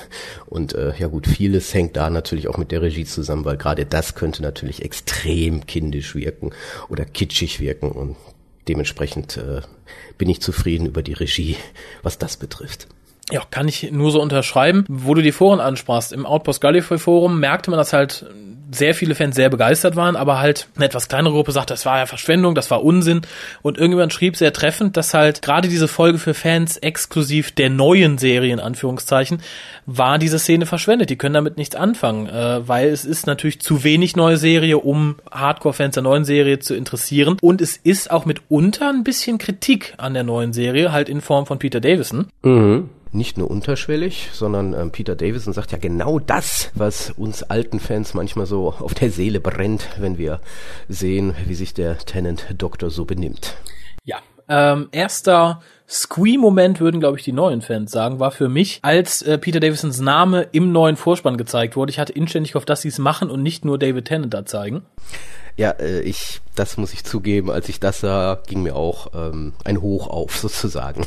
Und 0.47 0.73
äh, 0.73 0.93
ja 0.97 1.07
gut, 1.07 1.25
vieles 1.25 1.73
hängt 1.73 1.95
da 1.95 2.09
natürlich 2.09 2.49
auch 2.49 2.57
mit 2.57 2.71
der 2.71 2.81
Regie 2.81 3.05
zusammen, 3.05 3.45
weil 3.45 3.55
gerade 3.55 3.85
das 3.85 4.15
könnte 4.15 4.41
natürlich 4.41 4.83
extrem 4.83 5.65
kindisch 5.65 6.13
wirken 6.13 6.51
oder 6.89 7.05
kitschig 7.05 7.61
wirken. 7.61 7.91
Und 7.91 8.17
dementsprechend 8.67 9.37
äh, 9.37 9.61
bin 10.17 10.27
ich 10.27 10.41
zufrieden 10.41 10.87
über 10.87 11.03
die 11.03 11.13
Regie, 11.13 11.55
was 12.03 12.17
das 12.17 12.35
betrifft. 12.35 12.89
Ja, 13.31 13.43
kann 13.49 13.69
ich 13.69 13.91
nur 13.91 14.11
so 14.11 14.21
unterschreiben. 14.21 14.83
Wo 14.89 15.13
du 15.13 15.21
die 15.21 15.31
Foren 15.31 15.61
ansprachst, 15.61 16.11
im 16.11 16.25
Outpost 16.25 16.59
Gallifrey 16.59 16.97
Forum 16.97 17.39
merkte 17.39 17.71
man 17.71 17.77
das 17.77 17.93
halt 17.93 18.25
sehr 18.71 18.93
viele 18.93 19.15
Fans 19.15 19.36
sehr 19.36 19.50
begeistert 19.50 19.95
waren, 19.95 20.15
aber 20.15 20.39
halt 20.39 20.67
eine 20.75 20.86
etwas 20.86 21.07
kleinere 21.07 21.33
Gruppe 21.33 21.51
sagt, 21.51 21.69
das 21.69 21.86
war 21.86 22.00
ja 22.00 22.05
Verschwendung, 22.05 22.55
das 22.55 22.69
war 22.71 22.83
Unsinn. 22.83 23.21
Und 23.62 23.77
irgendjemand 23.77 24.13
schrieb 24.13 24.36
sehr 24.36 24.53
treffend, 24.53 24.97
dass 24.97 25.13
halt 25.13 25.41
gerade 25.41 25.67
diese 25.67 25.88
Folge 25.88 26.17
für 26.17 26.33
Fans 26.33 26.77
exklusiv 26.77 27.51
der 27.51 27.69
neuen 27.69 28.17
Serie, 28.17 28.53
in 28.53 28.59
Anführungszeichen, 28.59 29.41
war 29.86 30.17
diese 30.19 30.39
Szene 30.39 30.65
verschwendet. 30.65 31.09
Die 31.09 31.15
können 31.15 31.33
damit 31.33 31.57
nichts 31.57 31.75
anfangen, 31.75 32.27
äh, 32.27 32.67
weil 32.67 32.89
es 32.89 33.05
ist 33.05 33.27
natürlich 33.27 33.62
zu 33.62 33.83
wenig 33.83 34.15
neue 34.15 34.38
Serie, 34.38 34.77
um 34.79 35.15
Hardcore-Fans 35.31 35.93
der 35.93 36.03
neuen 36.03 36.25
Serie 36.25 36.59
zu 36.59 36.75
interessieren. 36.75 37.38
Und 37.41 37.62
es 37.62 37.77
ist 37.77 38.12
auch 38.12 38.25
mitunter 38.25 38.89
ein 38.89 39.03
bisschen 39.03 39.38
Kritik 39.38 39.93
an 39.97 40.13
der 40.13 40.24
neuen 40.24 40.53
Serie, 40.53 40.91
halt 40.91 41.09
in 41.09 41.21
Form 41.21 41.45
von 41.45 41.59
Peter 41.59 41.79
Davison. 41.79 42.27
Mhm 42.43 42.89
nicht 43.11 43.37
nur 43.37 43.49
unterschwellig, 43.49 44.29
sondern 44.33 44.73
ähm, 44.73 44.91
Peter 44.91 45.15
Davison 45.15 45.53
sagt 45.53 45.71
ja 45.71 45.77
genau 45.77 46.19
das, 46.19 46.71
was 46.73 47.11
uns 47.11 47.43
alten 47.43 47.79
Fans 47.79 48.13
manchmal 48.13 48.45
so 48.45 48.69
auf 48.79 48.93
der 48.93 49.11
Seele 49.11 49.39
brennt, 49.39 49.87
wenn 49.99 50.17
wir 50.17 50.39
sehen, 50.87 51.35
wie 51.45 51.55
sich 51.55 51.73
der 51.73 51.97
Tenant 51.97 52.45
Doktor 52.57 52.89
so 52.89 53.05
benimmt. 53.05 53.55
Ja, 54.03 54.17
ähm, 54.49 54.89
erster 54.91 55.61
Squee-Moment 55.89 56.81
würden, 56.81 56.99
glaube 56.99 57.17
ich, 57.17 57.23
die 57.23 57.31
neuen 57.31 57.61
Fans 57.61 57.91
sagen, 57.91 58.19
war 58.19 58.31
für 58.31 58.49
mich, 58.49 58.79
als 58.81 59.21
äh, 59.21 59.37
Peter 59.37 59.59
Davisons 59.59 59.99
Name 60.01 60.47
im 60.51 60.71
neuen 60.71 60.97
Vorspann 60.97 61.37
gezeigt 61.37 61.75
wurde. 61.75 61.91
Ich 61.91 61.99
hatte 61.99 62.13
inständig 62.13 62.51
gehofft, 62.51 62.69
dass 62.69 62.81
sie 62.81 62.89
es 62.89 62.99
machen 62.99 63.29
und 63.29 63.41
nicht 63.41 63.63
nur 63.63 63.77
David 63.77 64.05
Tennant 64.05 64.33
da 64.33 64.45
zeigen. 64.45 64.83
Ja, 65.55 65.71
äh, 65.71 66.01
ich, 66.01 66.41
das 66.55 66.77
muss 66.77 66.93
ich 66.93 67.03
zugeben, 67.03 67.49
als 67.49 67.69
ich 67.69 67.79
das 67.79 68.01
sah, 68.01 68.39
ging 68.45 68.63
mir 68.63 68.75
auch 68.75 69.07
ähm, 69.15 69.53
ein 69.63 69.81
Hoch 69.81 70.07
auf, 70.07 70.37
sozusagen. 70.37 71.05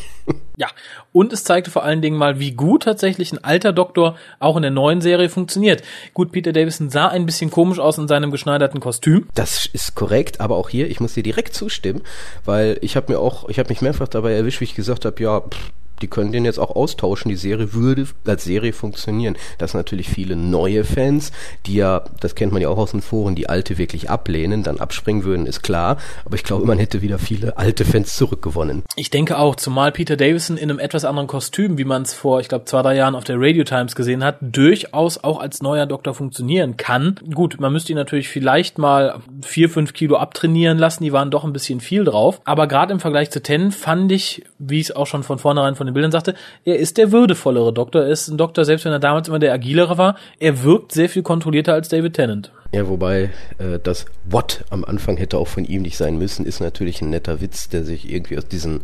Ja, 0.57 0.69
und 1.13 1.33
es 1.33 1.45
zeigte 1.45 1.71
vor 1.71 1.85
allen 1.85 2.03
Dingen 2.03 2.17
mal, 2.17 2.39
wie 2.39 2.53
gut 2.53 2.85
tatsächlich 2.85 3.33
ein 3.33 3.43
alter 3.43 3.73
Doktor 3.73 4.17
auch 4.39 4.57
in 4.57 4.63
der 4.63 4.71
neuen 4.71 5.01
Serie 5.01 5.29
funktioniert. 5.29 5.83
Gut, 6.15 6.33
Peter 6.33 6.53
Davison 6.53 6.91
sah 6.91 7.09
ein 7.09 7.27
bisschen 7.27 7.51
komisch 7.51 7.79
aus 7.79 7.99
in 7.99 8.09
seinem 8.09 8.31
geschneiderten 8.31 8.81
Kostüm. 8.81 9.27
Das 9.35 9.67
ist 9.67 9.95
korrekt, 9.95 10.41
aber 10.41 10.57
auch 10.57 10.69
hier, 10.69 10.89
ich 10.91 11.01
muss 11.01 11.15
dir 11.15 11.23
direkt 11.23 11.55
zustimmen, 11.55 12.03
weil 12.45 12.79
ich 12.81 12.97
habe 12.97 13.13
mir 13.13 13.19
auch, 13.19 13.49
ich 13.49 13.59
habe 13.59 13.69
mich 13.69 13.83
mehrfach 13.83 14.09
dabei 14.09 14.33
erwischt, 14.33 14.61
wie 14.61 14.65
ich 14.65 14.75
gesagt 14.75 15.05
habe, 15.05 15.23
ja, 15.23 15.41
pff, 15.41 15.73
die 16.03 16.09
können 16.09 16.33
den 16.33 16.45
jetzt 16.45 16.59
auch 16.59 16.75
austauschen. 16.75 17.29
Die 17.29 17.37
Serie 17.37 17.73
würde 17.75 18.07
als 18.27 18.45
Serie 18.45 18.73
funktionieren. 18.73 19.37
Das 19.59 19.75
natürlich 19.75 20.09
viele 20.09 20.37
neue 20.37 20.85
Fans, 20.85 21.33
die 21.67 21.75
ja, 21.75 22.05
das 22.21 22.35
kennt 22.35 22.53
man 22.53 22.63
ja 22.63 22.69
auch 22.69 22.79
aus 22.79 22.93
den 22.93 23.03
Foren, 23.03 23.35
die 23.35 23.49
alte 23.49 23.79
wirklich 23.79 24.11
ablehnen, 24.11 24.63
dann 24.63 24.79
abspringen 24.79 25.25
würden, 25.25 25.47
ist 25.47 25.63
klar. 25.63 25.99
Aber 26.25 26.35
ich 26.35 26.45
glaube, 26.45 26.67
man 26.67 26.79
hätte 26.79 27.03
wieder 27.03 27.19
viele 27.19 27.57
alte 27.59 27.85
Fans 27.85 28.17
zurückgewonnen. 28.17 28.83
Ich 28.97 29.11
denke 29.11 29.39
auch, 29.39 29.57
zumal 29.57 29.93
Peter 29.93 30.17
Davison 30.17 30.57
in 30.57 30.71
einem 30.71 30.79
etwas 30.79 31.05
anderen 31.05 31.29
Kostüm, 31.29 31.79
wie 31.79 31.85
man 31.85 32.03
es 32.03 32.15
vor, 32.15 32.41
ich 32.41 32.49
glaube, 32.49 32.65
zwei, 32.65 32.83
drei 32.83 32.97
Jahren 32.97 33.15
auf 33.15 33.25
der 33.25 33.37
Radio 33.39 33.65
Times 33.65 33.95
gesehen 33.95 34.25
hat, 34.25 34.39
durchaus 34.41 35.23
auch 35.23 35.41
als 35.41 35.63
neuer 35.63 35.87
Doktor 35.87 36.15
funktionieren 36.15 36.77
kann. 36.77 37.17
Gut, 37.33 37.61
man 37.61 37.73
müsste 37.73 37.93
ihn 37.93 37.97
natürlich 37.97 38.29
vielleicht 38.29 38.79
mal 38.79 39.21
vier, 39.43 39.69
fünf 39.69 39.93
Kilo 39.93 40.17
abtrainieren 40.17 40.79
lassen. 40.79 41.05
Die 41.05 41.13
waren 41.13 41.31
doch 41.31 41.45
ein 41.45 41.53
bisschen 41.53 41.81
viel 41.81 42.05
drauf. 42.05 42.41
Aber 42.45 42.67
gerade 42.67 42.93
im 42.93 43.01
Vergleich 43.01 43.31
zu 43.31 43.43
Ten 43.43 43.73
fand 43.73 44.13
ich, 44.13 44.45
wie 44.59 44.81
es 44.81 44.95
auch 44.95 45.07
schon 45.07 45.23
von 45.23 45.39
vornherein 45.39 45.75
von 45.75 45.87
den 45.91 45.95
Bildern 45.95 46.13
sagte, 46.13 46.35
er 46.65 46.79
ist 46.79 46.99
der 46.99 47.13
würdevollere 47.13 47.73
Doktor. 47.73 48.03
Er 48.03 48.11
ist 48.11 48.29
ein 48.29 48.39
Doktor, 48.39 48.65
selbst 48.65 48.85
wenn 48.85 48.93
er 48.93 48.99
damals 48.99 49.29
immer 49.29 49.39
der 49.39 49.53
agilere 49.53 49.99
war. 49.99 50.17
Er 50.39 50.63
wirkt 50.63 50.93
sehr 50.93 51.09
viel 51.09 51.23
kontrollierter 51.23 51.75
als 51.75 51.89
David 51.89 52.15
Tennant. 52.15 52.53
Ja, 52.73 52.87
wobei 52.89 53.31
äh, 53.59 53.81
das 53.83 54.07
What 54.25 54.65
am 54.71 54.85
Anfang 54.85 55.17
hätte 55.17 55.39
auch 55.39 55.49
von 55.49 55.65
ihm 55.65 55.83
nicht 55.83 55.97
sein 55.97 56.19
müssen, 56.19 56.47
ist 56.47 56.61
natürlich 56.61 57.03
ein 57.03 57.11
netter 57.11 57.41
Witz, 57.41 57.69
der 57.69 57.83
sich 57.83 58.09
irgendwie 58.09 58.39
aus 58.39 58.47
diesen 58.47 58.83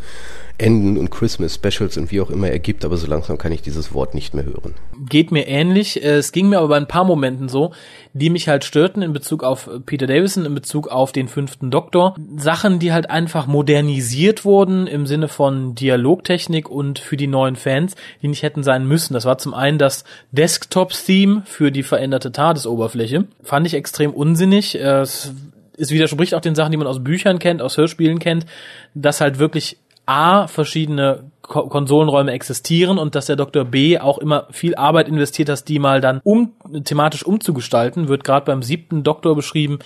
Enden 0.59 0.99
und 0.99 1.11
Christmas 1.11 1.55
Specials 1.55 1.97
und 1.97 2.11
wie 2.11 2.21
auch 2.21 2.31
immer 2.31 2.49
ergibt, 2.49 2.85
aber 2.85 2.97
so 2.97 3.07
langsam 3.07 3.39
kann 3.39 3.53
ich 3.53 3.63
dieses 3.63 3.95
Wort 3.95 4.15
nicht 4.15 4.35
mehr 4.35 4.45
hören. 4.45 4.75
Geht 5.09 5.31
mir 5.31 5.47
ähnlich. 5.47 6.03
Es 6.03 6.33
ging 6.33 6.49
mir 6.49 6.59
aber 6.59 6.69
bei 6.69 6.77
ein 6.79 6.89
paar 6.89 7.05
Momenten 7.05 7.49
so, 7.49 7.73
die 8.17 8.31
mich 8.31 8.49
halt 8.49 8.65
störten 8.65 9.03
in 9.03 9.13
Bezug 9.13 9.45
auf 9.45 9.69
Peter 9.85 10.07
Davison, 10.07 10.47
in 10.47 10.55
Bezug 10.55 10.89
auf 10.89 11.13
den 11.13 11.29
fünften 11.29 11.71
Doktor. 11.71 12.17
Sachen, 12.37 12.79
die 12.79 12.93
halt 12.93 13.11
einfach 13.11 13.47
modernisiert 13.47 14.45
wurden 14.47 14.87
im 14.87 15.07
Sinne 15.07 15.29
von 15.29 15.75
Dialogtechnik 15.75 16.71
und 16.71 16.99
für 16.99 17.19
die 17.19 17.27
neuen 17.27 17.57
Fans, 17.57 17.95
die 18.23 18.29
nicht 18.29 18.43
hätten 18.43 18.63
sein 18.63 18.87
müssen. 18.87 19.13
Das 19.13 19.27
war 19.27 19.37
zum 19.37 19.53
einen 19.53 19.79
das 19.79 20.05
Desktop-Theme 20.33 21.43
für 21.45 21.71
die 21.71 21.83
veränderte 21.83 22.33
TARDIS-Oberfläche. 22.33 23.25
Fand 23.43 23.67
ich 23.67 23.75
extrem 23.75 24.13
unsinnig. 24.13 24.77
Es, 24.77 25.35
es 25.77 25.91
widerspricht 25.91 26.35
auch 26.35 26.41
den 26.41 26.55
Sachen, 26.55 26.71
die 26.71 26.79
man 26.79 26.87
aus 26.87 27.05
Büchern 27.05 27.39
kennt, 27.39 27.61
aus 27.61 27.77
Hörspielen 27.77 28.19
kennt, 28.19 28.47
dass 28.95 29.21
halt 29.21 29.39
wirklich 29.39 29.77
A, 30.07 30.47
verschiedene 30.47 31.25
Ko 31.49 31.69
Konsolenräume 31.69 32.33
existieren 32.33 32.99
und 32.99 33.15
dass 33.15 33.27
der 33.27 33.37
Dr. 33.37 33.65
B 33.65 33.99
auch 33.99 34.19
immer 34.19 34.47
viel 34.51 34.75
Arbeit 34.75 35.09
investiert, 35.09 35.49
dass 35.49 35.65
die 35.65 35.79
mal 35.79 36.01
dann 36.01 36.21
um 36.25 36.53
thematisch 36.85 37.25
umzugestalten, 37.25 38.09
wird 38.09 38.25
gerade 38.25 38.47
beim 38.47 38.63
siebten 38.63 39.03
Doktor 39.03 39.35
beschrieben, 39.37 39.79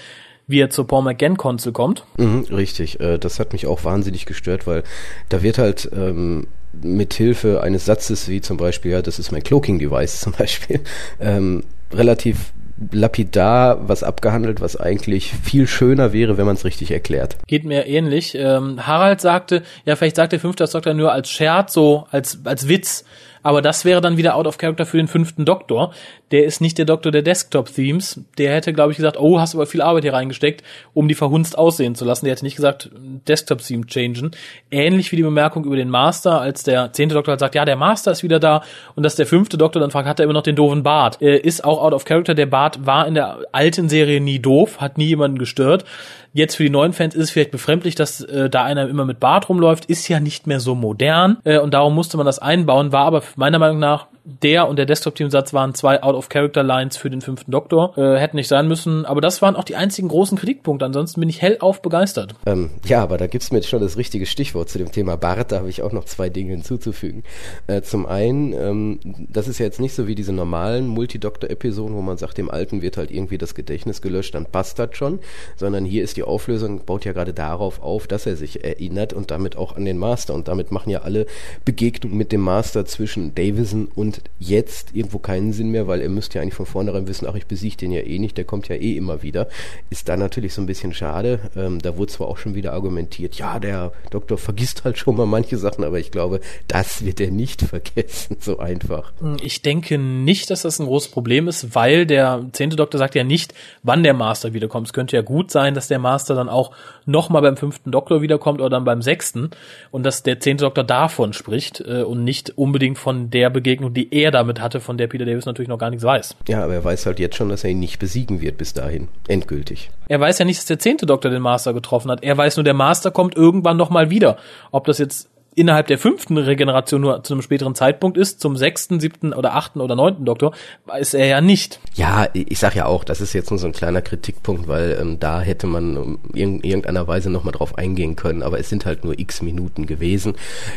wie 0.46 0.60
er 0.60 0.70
zur 0.70 0.86
Paul 0.86 1.04
McGann-Konsole 1.04 1.72
kommt. 1.72 2.04
Mhm, 2.16 2.46
richtig, 2.50 3.00
äh, 3.00 3.18
das 3.18 3.38
hat 3.38 3.52
mich 3.52 3.66
auch 3.66 3.84
wahnsinnig 3.84 4.26
gestört, 4.26 4.66
weil 4.66 4.82
da 5.28 5.42
wird 5.42 5.58
halt 5.58 5.88
ähm, 5.94 6.48
mit 6.72 7.14
Hilfe 7.14 7.62
eines 7.62 7.84
Satzes 7.84 8.28
wie 8.28 8.40
zum 8.40 8.56
Beispiel, 8.56 8.92
ja, 8.92 9.02
das 9.02 9.18
ist 9.18 9.32
mein 9.32 9.42
Cloaking-Device 9.42 10.20
zum 10.20 10.32
Beispiel, 10.32 10.80
ähm, 11.20 11.64
relativ 11.92 12.52
lapidar 12.92 13.88
was 13.88 14.02
abgehandelt, 14.02 14.60
was 14.60 14.76
eigentlich 14.76 15.32
viel 15.32 15.66
schöner 15.66 16.12
wäre, 16.12 16.38
wenn 16.38 16.46
man 16.46 16.54
es 16.54 16.64
richtig 16.64 16.90
erklärt. 16.90 17.36
Geht 17.46 17.64
mir 17.64 17.86
ähnlich. 17.86 18.34
Ähm, 18.34 18.86
Harald 18.86 19.20
sagte, 19.20 19.62
ja, 19.84 19.96
vielleicht 19.96 20.16
sagt 20.16 20.32
der 20.32 20.40
fünfte 20.40 20.64
Doktor 20.64 20.94
nur 20.94 21.12
als 21.12 21.30
Scherz, 21.30 21.72
so 21.72 22.06
als, 22.10 22.40
als 22.44 22.68
Witz. 22.68 23.04
Aber 23.42 23.62
das 23.62 23.84
wäre 23.84 24.00
dann 24.00 24.16
wieder 24.16 24.34
out 24.34 24.46
of 24.46 24.58
character 24.58 24.84
für 24.86 24.98
den 24.98 25.08
fünften 25.08 25.44
Doktor. 25.44 25.94
Der 26.30 26.44
ist 26.44 26.60
nicht 26.60 26.78
der 26.78 26.84
Doktor 26.84 27.10
der 27.10 27.22
Desktop-Themes. 27.22 28.20
Der 28.38 28.52
hätte, 28.52 28.72
glaube 28.72 28.92
ich, 28.92 28.96
gesagt, 28.96 29.18
oh, 29.18 29.40
hast 29.40 29.54
aber 29.54 29.66
viel 29.66 29.82
Arbeit 29.82 30.04
hier 30.04 30.12
reingesteckt, 30.12 30.62
um 30.94 31.08
die 31.08 31.14
verhunzt 31.14 31.58
aussehen 31.58 31.94
zu 31.94 32.04
lassen. 32.04 32.24
Der 32.24 32.32
hätte 32.32 32.44
nicht 32.44 32.56
gesagt, 32.56 32.90
Desktop-Theme 33.26 33.86
changen. 33.86 34.30
Ähnlich 34.70 35.10
wie 35.12 35.16
die 35.16 35.22
Bemerkung 35.22 35.64
über 35.64 35.76
den 35.76 35.90
Master, 35.90 36.40
als 36.40 36.62
der 36.62 36.92
zehnte 36.92 37.14
Doktor 37.14 37.32
halt 37.32 37.40
sagt, 37.40 37.54
ja, 37.54 37.64
der 37.64 37.76
Master 37.76 38.12
ist 38.12 38.22
wieder 38.22 38.38
da. 38.38 38.62
Und 38.94 39.02
dass 39.02 39.16
der 39.16 39.26
fünfte 39.26 39.58
Doktor 39.58 39.80
dann 39.80 39.90
fragt, 39.90 40.08
hat 40.08 40.20
er 40.20 40.24
immer 40.24 40.34
noch 40.34 40.42
den 40.42 40.56
doofen 40.56 40.82
Bart? 40.82 41.20
Äh, 41.20 41.38
ist 41.38 41.64
auch 41.64 41.82
out 41.82 41.92
of 41.92 42.04
character. 42.04 42.34
Der 42.34 42.46
Bart 42.46 42.86
war 42.86 43.06
in 43.06 43.14
der 43.14 43.38
alten 43.52 43.88
Serie 43.88 44.20
nie 44.20 44.38
doof, 44.38 44.80
hat 44.80 44.98
nie 44.98 45.06
jemanden 45.06 45.38
gestört. 45.38 45.84
Jetzt 46.32 46.54
für 46.54 46.62
die 46.62 46.70
neuen 46.70 46.92
Fans 46.92 47.14
ist 47.14 47.24
es 47.24 47.30
vielleicht 47.32 47.50
befremdlich, 47.50 47.96
dass 47.96 48.20
äh, 48.20 48.48
da 48.48 48.62
einer 48.62 48.88
immer 48.88 49.04
mit 49.04 49.18
Bart 49.18 49.48
rumläuft, 49.48 49.86
ist 49.86 50.06
ja 50.08 50.20
nicht 50.20 50.46
mehr 50.46 50.60
so 50.60 50.76
modern 50.76 51.38
äh, 51.44 51.58
und 51.58 51.74
darum 51.74 51.94
musste 51.94 52.16
man 52.16 52.26
das 52.26 52.38
einbauen, 52.38 52.92
war 52.92 53.06
aber 53.06 53.22
meiner 53.34 53.58
Meinung 53.58 53.80
nach 53.80 54.06
der 54.24 54.68
und 54.68 54.76
der 54.76 54.86
Desktop-Team-Satz 54.86 55.52
waren 55.52 55.74
zwei 55.74 56.02
Out-of-Character-Lines 56.02 56.96
für 56.96 57.10
den 57.10 57.20
fünften 57.20 57.50
Doktor. 57.50 57.96
Äh, 57.96 58.18
hätten 58.18 58.36
nicht 58.36 58.48
sein 58.48 58.68
müssen, 58.68 59.04
aber 59.06 59.20
das 59.20 59.42
waren 59.42 59.56
auch 59.56 59.64
die 59.64 59.76
einzigen 59.76 60.08
großen 60.08 60.36
Kritikpunkte. 60.36 60.84
Ansonsten 60.84 61.20
bin 61.20 61.28
ich 61.28 61.42
hellauf 61.42 61.82
begeistert. 61.82 62.34
Ähm, 62.46 62.70
ja, 62.84 63.02
aber 63.02 63.18
da 63.18 63.26
gibt's 63.26 63.50
mir 63.50 63.58
jetzt 63.58 63.68
schon 63.68 63.80
das 63.80 63.96
richtige 63.96 64.26
Stichwort 64.26 64.68
zu 64.68 64.78
dem 64.78 64.92
Thema 64.92 65.16
Bart. 65.16 65.52
Da 65.52 65.58
habe 65.58 65.68
ich 65.68 65.82
auch 65.82 65.92
noch 65.92 66.04
zwei 66.04 66.28
Dinge 66.28 66.52
hinzuzufügen. 66.52 67.24
Äh, 67.66 67.82
zum 67.82 68.06
einen, 68.06 68.52
ähm, 68.52 69.00
das 69.30 69.48
ist 69.48 69.58
ja 69.58 69.66
jetzt 69.66 69.80
nicht 69.80 69.94
so 69.94 70.06
wie 70.06 70.14
diese 70.14 70.32
normalen 70.32 70.86
Multidoktor-Episoden, 70.86 71.94
wo 71.94 72.02
man 72.02 72.18
sagt, 72.18 72.38
dem 72.38 72.50
Alten 72.50 72.82
wird 72.82 72.96
halt 72.96 73.10
irgendwie 73.10 73.38
das 73.38 73.54
Gedächtnis 73.54 74.02
gelöscht, 74.02 74.34
dann 74.34 74.46
passt 74.46 74.78
das 74.78 74.90
schon, 74.96 75.20
sondern 75.56 75.84
hier 75.84 76.02
ist 76.02 76.16
die 76.16 76.22
Auflösung, 76.22 76.84
baut 76.84 77.04
ja 77.04 77.12
gerade 77.12 77.32
darauf 77.32 77.82
auf, 77.82 78.06
dass 78.06 78.26
er 78.26 78.36
sich 78.36 78.64
erinnert 78.64 79.12
und 79.12 79.30
damit 79.30 79.56
auch 79.56 79.76
an 79.76 79.84
den 79.84 79.98
Master. 79.98 80.34
Und 80.34 80.48
damit 80.48 80.72
machen 80.72 80.90
ja 80.90 81.00
alle 81.02 81.26
Begegnungen 81.64 82.16
mit 82.16 82.32
dem 82.32 82.40
Master 82.40 82.84
zwischen 82.84 83.34
Davison 83.34 83.88
und 83.94 84.09
jetzt 84.38 84.94
irgendwo 84.94 85.18
keinen 85.18 85.52
Sinn 85.52 85.70
mehr, 85.70 85.86
weil 85.86 86.00
ihr 86.00 86.08
müsst 86.08 86.34
ja 86.34 86.42
eigentlich 86.42 86.54
von 86.54 86.66
vornherein 86.66 87.06
wissen, 87.06 87.26
ach, 87.28 87.34
ich 87.34 87.46
besiege 87.46 87.76
den 87.76 87.92
ja 87.92 88.00
eh 88.00 88.18
nicht, 88.18 88.36
der 88.36 88.44
kommt 88.44 88.68
ja 88.68 88.76
eh 88.76 88.96
immer 88.96 89.22
wieder. 89.22 89.48
Ist 89.90 90.08
da 90.08 90.16
natürlich 90.16 90.54
so 90.54 90.62
ein 90.62 90.66
bisschen 90.66 90.92
schade. 90.92 91.40
Ähm, 91.56 91.80
da 91.80 91.96
wurde 91.96 92.12
zwar 92.12 92.28
auch 92.28 92.38
schon 92.38 92.54
wieder 92.54 92.72
argumentiert, 92.72 93.36
ja, 93.36 93.58
der 93.58 93.92
Doktor 94.10 94.38
vergisst 94.38 94.84
halt 94.84 94.98
schon 94.98 95.16
mal 95.16 95.26
manche 95.26 95.58
Sachen, 95.58 95.84
aber 95.84 95.98
ich 95.98 96.10
glaube, 96.10 96.40
das 96.68 97.04
wird 97.04 97.20
er 97.20 97.30
nicht 97.30 97.62
vergessen, 97.70 98.36
so 98.40 98.58
einfach. 98.58 99.12
Ich 99.42 99.62
denke 99.62 99.98
nicht, 99.98 100.50
dass 100.50 100.62
das 100.62 100.78
ein 100.78 100.86
großes 100.86 101.10
Problem 101.10 101.48
ist, 101.48 101.74
weil 101.74 102.06
der 102.06 102.46
zehnte 102.52 102.76
Doktor 102.76 102.98
sagt 102.98 103.14
ja 103.14 103.24
nicht, 103.24 103.54
wann 103.82 104.02
der 104.02 104.14
Master 104.14 104.54
wiederkommt. 104.54 104.86
Es 104.88 104.92
könnte 104.92 105.16
ja 105.16 105.22
gut 105.22 105.50
sein, 105.50 105.74
dass 105.74 105.88
der 105.88 105.98
Master 105.98 106.34
dann 106.34 106.48
auch 106.48 106.72
nochmal 107.06 107.42
beim 107.42 107.56
fünften 107.56 107.90
Doktor 107.90 108.22
wiederkommt 108.22 108.60
oder 108.60 108.70
dann 108.70 108.84
beim 108.84 109.02
sechsten 109.02 109.50
und 109.90 110.04
dass 110.04 110.22
der 110.22 110.40
zehnte 110.40 110.64
Doktor 110.64 110.84
davon 110.84 111.32
spricht 111.32 111.80
äh, 111.80 112.02
und 112.02 112.24
nicht 112.24 112.56
unbedingt 112.56 112.98
von 112.98 113.30
der 113.30 113.50
Begegnung, 113.50 113.92
die 113.92 113.99
er 114.10 114.30
damit 114.30 114.60
hatte, 114.60 114.80
von 114.80 114.98
der 114.98 115.06
Peter 115.06 115.24
Davis 115.24 115.46
natürlich 115.46 115.68
noch 115.68 115.78
gar 115.78 115.90
nichts 115.90 116.04
weiß. 116.04 116.36
Ja, 116.48 116.64
aber 116.64 116.74
er 116.74 116.84
weiß 116.84 117.06
halt 117.06 117.18
jetzt 117.18 117.36
schon, 117.36 117.48
dass 117.48 117.64
er 117.64 117.70
ihn 117.70 117.80
nicht 117.80 117.98
besiegen 117.98 118.40
wird 118.40 118.58
bis 118.58 118.72
dahin. 118.72 119.08
Endgültig. 119.28 119.90
Er 120.08 120.20
weiß 120.20 120.38
ja 120.38 120.44
nicht, 120.44 120.58
dass 120.58 120.66
der 120.66 120.78
zehnte 120.78 121.06
Doktor 121.06 121.30
den 121.30 121.42
Master 121.42 121.72
getroffen 121.72 122.10
hat. 122.10 122.22
Er 122.22 122.36
weiß 122.36 122.56
nur, 122.56 122.64
der 122.64 122.74
Master 122.74 123.10
kommt 123.10 123.36
irgendwann 123.36 123.76
noch 123.76 123.90
mal 123.90 124.10
wieder. 124.10 124.36
Ob 124.70 124.86
das 124.86 124.98
jetzt 124.98 125.28
innerhalb 125.54 125.88
der 125.88 125.98
fünften 125.98 126.38
Regeneration 126.38 127.00
nur 127.00 127.22
zu 127.24 127.34
einem 127.34 127.42
späteren 127.42 127.74
Zeitpunkt 127.74 128.16
ist, 128.16 128.40
zum 128.40 128.56
sechsten, 128.56 129.00
siebten 129.00 129.32
oder 129.32 129.54
achten 129.56 129.80
oder 129.80 129.96
neunten 129.96 130.24
Doktor, 130.24 130.52
weiß 130.86 131.14
er 131.14 131.26
ja 131.26 131.40
nicht. 131.40 131.80
Ja, 131.94 132.28
ich 132.32 132.58
sag 132.58 132.76
ja 132.76 132.86
auch, 132.86 133.02
das 133.04 133.20
ist 133.20 133.32
jetzt 133.32 133.50
nur 133.50 133.58
so 133.58 133.66
ein 133.66 133.72
kleiner 133.72 134.00
Kritikpunkt, 134.00 134.68
weil 134.68 134.96
ähm, 135.00 135.18
da 135.18 135.40
hätte 135.40 135.66
man 135.66 136.18
in 136.34 136.60
irgendeiner 136.60 137.08
Weise 137.08 137.30
nochmal 137.30 137.52
drauf 137.52 137.76
eingehen 137.76 138.16
können, 138.16 138.42
aber 138.42 138.60
es 138.60 138.68
sind 138.68 138.86
halt 138.86 139.04
nur 139.04 139.18
x 139.18 139.42
Minuten 139.42 139.86
gewesen. 139.86 140.34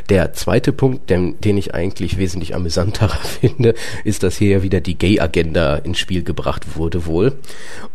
Der 0.10 0.34
zweite 0.34 0.74
Punkt, 0.74 1.10
den, 1.10 1.40
den 1.40 1.58
ich 1.58 1.74
eigentlich 1.76 2.18
wesentlich 2.18 2.56
amüsanter 2.56 3.10
finde, 3.42 3.76
ist, 4.04 4.24
dass 4.24 4.38
hier 4.38 4.50
ja 4.50 4.64
wieder 4.64 4.82
die 4.82 4.98
Gay-Agenda 4.98 5.76
ins 5.78 6.00
Spiel 6.00 6.24
gebracht 6.24 6.76
wurde 6.76 7.06
wohl. 7.06 7.34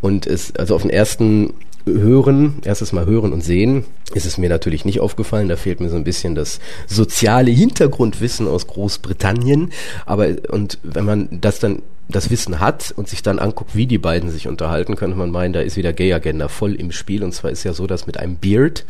Und 0.01 0.27
es, 0.27 0.55
also 0.55 0.77
auf 0.77 0.83
den 0.83 0.91
ersten 0.91 1.55
hören, 1.89 2.59
erstes 2.65 2.93
Mal 2.93 3.07
hören 3.07 3.33
und 3.33 3.43
sehen, 3.43 3.85
ist 4.15 4.27
es 4.27 4.39
mir 4.39 4.49
natürlich 4.49 4.85
nicht 4.85 5.01
aufgefallen. 5.01 5.49
Da 5.49 5.57
fehlt 5.57 5.81
mir 5.81 5.89
so 5.89 5.97
ein 5.97 6.05
bisschen 6.05 6.35
das 6.35 6.61
soziale 6.87 7.51
Hintergrundwissen 7.51 8.47
aus 8.49 8.67
Großbritannien. 8.67 9.73
Aber 10.07 10.29
und 10.51 10.79
wenn 10.83 11.05
man 11.05 11.29
das 11.41 11.59
dann 11.59 11.83
das 12.09 12.31
Wissen 12.31 12.59
hat 12.59 12.93
und 12.97 13.09
sich 13.09 13.23
dann 13.23 13.39
anguckt, 13.39 13.77
wie 13.77 13.87
die 13.87 13.99
beiden 13.99 14.31
sich 14.31 14.49
unterhalten, 14.49 14.97
könnte 14.97 15.17
man 15.17 15.31
meinen, 15.31 15.53
da 15.53 15.61
ist 15.61 15.77
wieder 15.77 15.93
Gay 15.93 16.13
Agenda 16.15 16.49
voll 16.49 16.75
im 16.75 16.91
Spiel. 16.91 17.23
Und 17.23 17.33
zwar 17.33 17.51
ist 17.51 17.65
ja 17.65 17.75
so, 17.75 17.87
dass 17.87 18.07
mit 18.07 18.19
einem 18.19 18.37
Beard 18.37 18.87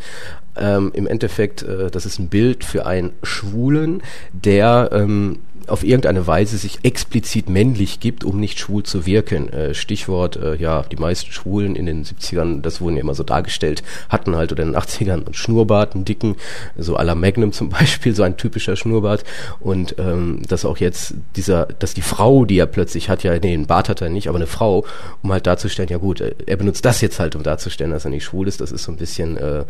ähm, 0.55 0.91
im 0.93 1.05
Endeffekt, 1.05 1.63
äh, 1.63 1.91
das 1.91 2.05
ist 2.05 2.19
ein 2.19 2.29
Bild 2.29 2.63
für 2.63 2.85
einen 2.85 3.11
Schwulen, 3.23 4.01
der 4.31 4.89
ähm, 4.93 5.39
auf 5.69 5.83
irgendeine 5.83 6.27
Weise 6.27 6.57
sich 6.57 6.79
explizit 6.83 7.49
männlich 7.49 7.99
gibt, 7.99 8.23
um 8.23 8.39
nicht 8.39 8.59
schwul 8.59 8.83
zu 8.83 9.05
wirken. 9.05 9.49
Äh, 9.49 9.73
Stichwort, 9.73 10.35
äh, 10.37 10.55
ja, 10.55 10.83
die 10.83 10.95
meisten 10.97 11.31
Schwulen 11.31 11.75
in 11.75 11.85
den 11.85 12.03
70ern, 12.03 12.61
das 12.61 12.81
wurden 12.81 12.95
ja 12.95 13.01
immer 13.01 13.15
so 13.15 13.23
dargestellt, 13.23 13.83
hatten 14.09 14.35
halt 14.35 14.51
oder 14.51 14.63
in 14.63 14.73
den 14.73 14.81
80ern 14.81 15.25
einen 15.25 15.33
Schnurrbart, 15.33 15.95
einen 15.95 16.05
dicken, 16.05 16.35
so 16.77 16.97
à 16.97 17.03
la 17.03 17.15
Magnum 17.15 17.51
zum 17.51 17.69
Beispiel, 17.79 18.15
so 18.15 18.23
ein 18.23 18.37
typischer 18.37 18.75
Schnurrbart. 18.75 19.23
Und 19.59 19.95
ähm, 19.97 20.41
dass 20.47 20.65
auch 20.65 20.77
jetzt 20.77 21.13
dieser, 21.35 21.65
dass 21.65 21.93
die 21.93 22.01
Frau, 22.01 22.45
die 22.45 22.57
er 22.57 22.67
plötzlich 22.67 23.09
hat, 23.09 23.23
ja, 23.23 23.37
nee, 23.37 23.53
einen 23.53 23.67
Bart 23.67 23.89
hat 23.89 24.01
er 24.01 24.09
nicht, 24.09 24.27
aber 24.27 24.37
eine 24.37 24.47
Frau, 24.47 24.85
um 25.21 25.31
halt 25.31 25.47
darzustellen, 25.47 25.89
ja 25.89 25.97
gut, 25.97 26.21
er 26.21 26.57
benutzt 26.57 26.85
das 26.85 27.01
jetzt 27.01 27.19
halt, 27.19 27.35
um 27.35 27.43
darzustellen, 27.43 27.91
dass 27.91 28.05
er 28.05 28.11
nicht 28.11 28.23
schwul 28.23 28.47
ist. 28.47 28.61
Das 28.61 28.71
ist 28.71 28.83
so 28.83 28.91
ein 28.91 28.97
bisschen 28.97 29.37
äh, 29.37 29.65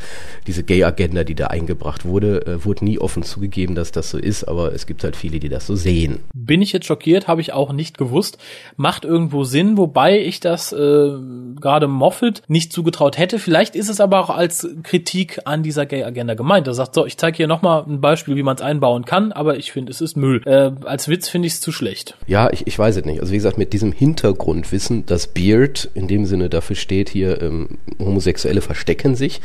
diese 0.47 0.63
Gay-Agenda, 0.63 1.23
die 1.23 1.35
da 1.35 1.47
eingebracht 1.47 2.05
wurde, 2.05 2.45
äh, 2.45 2.65
wurde 2.65 2.85
nie 2.85 2.99
offen 2.99 3.23
zugegeben, 3.23 3.75
dass 3.75 3.91
das 3.91 4.09
so 4.09 4.17
ist, 4.17 4.45
aber 4.45 4.73
es 4.73 4.85
gibt 4.85 5.03
halt 5.03 5.15
viele, 5.15 5.39
die 5.39 5.49
das 5.49 5.67
so 5.67 5.75
sehen. 5.75 5.88
Bin 6.33 6.61
ich 6.61 6.71
jetzt 6.71 6.85
schockiert, 6.85 7.27
habe 7.27 7.41
ich 7.41 7.53
auch 7.53 7.73
nicht 7.73 7.97
gewusst. 7.97 8.37
Macht 8.75 9.05
irgendwo 9.05 9.43
Sinn, 9.43 9.77
wobei 9.77 10.19
ich 10.19 10.39
das 10.39 10.71
äh, 10.71 11.11
gerade 11.59 11.87
Moffat 11.87 12.41
nicht 12.47 12.73
zugetraut 12.73 13.17
hätte. 13.17 13.39
Vielleicht 13.39 13.75
ist 13.75 13.89
es 13.89 13.99
aber 13.99 14.19
auch 14.19 14.29
als 14.29 14.67
Kritik 14.83 15.39
an 15.45 15.63
dieser 15.63 15.85
Gay-Agenda 15.85 16.33
gemeint. 16.33 16.67
Er 16.67 16.73
sagt 16.73 16.95
so, 16.95 17.05
ich 17.05 17.17
zeige 17.17 17.37
hier 17.37 17.47
nochmal 17.47 17.83
ein 17.87 18.01
Beispiel, 18.01 18.35
wie 18.35 18.43
man 18.43 18.55
es 18.55 18.61
einbauen 18.61 19.05
kann, 19.05 19.31
aber 19.31 19.57
ich 19.57 19.71
finde, 19.71 19.91
es 19.91 20.01
ist 20.01 20.15
Müll. 20.15 20.41
Äh, 20.45 20.71
als 20.85 21.07
Witz 21.07 21.29
finde 21.29 21.47
ich 21.47 21.53
es 21.53 21.61
zu 21.61 21.71
schlecht. 21.71 22.17
Ja, 22.27 22.51
ich, 22.51 22.67
ich 22.67 22.77
weiß 22.77 22.97
es 22.97 23.05
nicht. 23.05 23.19
Also 23.19 23.31
wie 23.31 23.37
gesagt, 23.37 23.57
mit 23.57 23.73
diesem 23.73 23.91
Hintergrundwissen, 23.91 25.05
dass 25.05 25.27
Beard 25.27 25.89
in 25.93 26.07
dem 26.07 26.25
Sinne 26.25 26.49
dafür 26.49 26.75
steht, 26.75 27.09
hier 27.09 27.41
ähm, 27.41 27.79
Homosexuelle 27.99 28.61
verstecken 28.61 29.15
sich, 29.15 29.41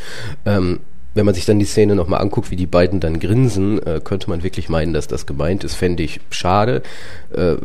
ähm, 0.47 0.81
wenn 1.15 1.25
man 1.25 1.35
sich 1.35 1.45
dann 1.45 1.59
die 1.59 1.65
Szene 1.65 1.95
nochmal 1.95 2.21
anguckt, 2.21 2.51
wie 2.51 2.57
die 2.57 2.67
beiden 2.67 3.01
dann 3.01 3.21
grinsen, 3.21 3.85
äh, 3.85 4.01
könnte 4.03 4.29
man 4.29 4.43
wirklich 4.43 4.69
meinen, 4.69 4.93
dass 4.93 5.07
das 5.07 5.27
gemeint 5.27 5.65
ist. 5.65 5.75
Fände 5.75 6.03
ich 6.03 6.21
schade. 6.31 6.83
Äh, 7.33 7.57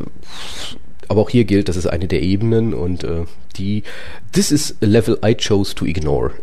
aber 1.07 1.21
auch 1.21 1.29
hier 1.29 1.45
gilt, 1.45 1.67
das 1.67 1.75
ist 1.75 1.87
eine 1.87 2.07
der 2.07 2.21
Ebenen 2.21 2.73
und 2.75 3.03
äh, 3.03 3.25
die, 3.57 3.83
this 4.31 4.51
is 4.51 4.77
a 4.81 4.85
level 4.85 5.17
I 5.25 5.35
chose 5.35 5.73
to 5.73 5.85
ignore. 5.85 6.31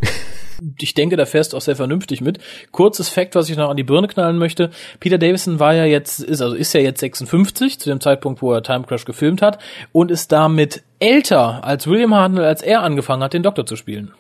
ich 0.78 0.94
denke, 0.94 1.16
da 1.16 1.24
fährst 1.24 1.52
du 1.52 1.56
auch 1.56 1.60
sehr 1.60 1.76
vernünftig 1.76 2.20
mit. 2.20 2.38
Kurzes 2.72 3.08
Fact, 3.08 3.34
was 3.34 3.48
ich 3.48 3.56
noch 3.56 3.70
an 3.70 3.76
die 3.76 3.84
Birne 3.84 4.08
knallen 4.08 4.38
möchte. 4.38 4.70
Peter 5.00 5.18
Davison 5.18 5.60
war 5.60 5.74
ja 5.74 5.84
jetzt, 5.84 6.20
ist, 6.20 6.42
also 6.42 6.56
ist 6.56 6.72
ja 6.72 6.80
jetzt 6.80 7.00
56, 7.00 7.78
zu 7.78 7.90
dem 7.90 8.00
Zeitpunkt, 8.00 8.42
wo 8.42 8.52
er 8.52 8.62
Time 8.62 8.84
Crash 8.84 9.04
gefilmt 9.04 9.42
hat, 9.42 9.58
und 9.92 10.10
ist 10.10 10.32
damit 10.32 10.82
älter 10.98 11.62
als 11.64 11.86
William 11.86 12.14
Hartnell, 12.14 12.44
als 12.44 12.62
er 12.62 12.82
angefangen 12.82 13.22
hat, 13.22 13.34
den 13.34 13.42
Doktor 13.42 13.66
zu 13.66 13.76
spielen. 13.76 14.12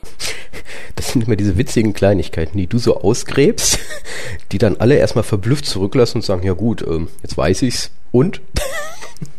Sind 1.16 1.28
immer 1.28 1.36
diese 1.36 1.56
witzigen 1.56 1.94
Kleinigkeiten, 1.94 2.58
die 2.58 2.66
du 2.66 2.76
so 2.76 3.00
ausgräbst, 3.00 3.78
die 4.52 4.58
dann 4.58 4.76
alle 4.76 4.96
erstmal 4.96 5.24
verblüfft 5.24 5.64
zurücklassen 5.64 6.18
und 6.18 6.22
sagen, 6.22 6.42
ja 6.42 6.52
gut, 6.52 6.84
ähm, 6.86 7.08
jetzt 7.22 7.38
weiß 7.38 7.62
ich's. 7.62 7.90
Und? 8.12 8.42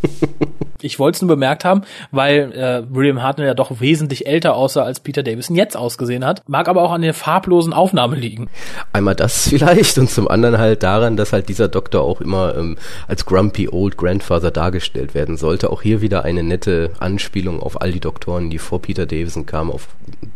Ich 0.81 0.99
wollte 0.99 1.17
es 1.17 1.21
nur 1.21 1.29
bemerkt 1.29 1.65
haben, 1.65 1.81
weil 2.11 2.51
äh, 2.53 2.83
William 2.93 3.21
Hartnell 3.21 3.47
ja 3.47 3.53
doch 3.53 3.79
wesentlich 3.79 4.27
älter 4.27 4.55
aussah, 4.55 4.83
als 4.83 4.99
Peter 4.99 5.23
Davison 5.23 5.55
jetzt 5.55 5.75
ausgesehen 5.75 6.25
hat. 6.25 6.43
Mag 6.47 6.67
aber 6.67 6.83
auch 6.83 6.91
an 6.91 7.01
der 7.01 7.13
farblosen 7.13 7.73
Aufnahme 7.73 8.15
liegen. 8.15 8.49
Einmal 8.93 9.15
das 9.15 9.47
vielleicht 9.49 9.97
und 9.97 10.09
zum 10.09 10.27
anderen 10.27 10.57
halt 10.57 10.83
daran, 10.83 11.17
dass 11.17 11.33
halt 11.33 11.49
dieser 11.49 11.67
Doktor 11.67 12.01
auch 12.01 12.21
immer 12.21 12.55
ähm, 12.55 12.77
als 13.07 13.25
grumpy 13.25 13.69
old 13.69 13.97
grandfather 13.97 14.51
dargestellt 14.51 15.13
werden 15.13 15.37
sollte. 15.37 15.69
Auch 15.69 15.81
hier 15.81 16.01
wieder 16.01 16.25
eine 16.25 16.43
nette 16.43 16.91
Anspielung 16.99 17.61
auf 17.61 17.81
all 17.81 17.91
die 17.91 17.99
Doktoren, 17.99 18.49
die 18.49 18.59
vor 18.59 18.81
Peter 18.81 19.05
Davison 19.05 19.45
kamen, 19.45 19.71
auf 19.71 19.87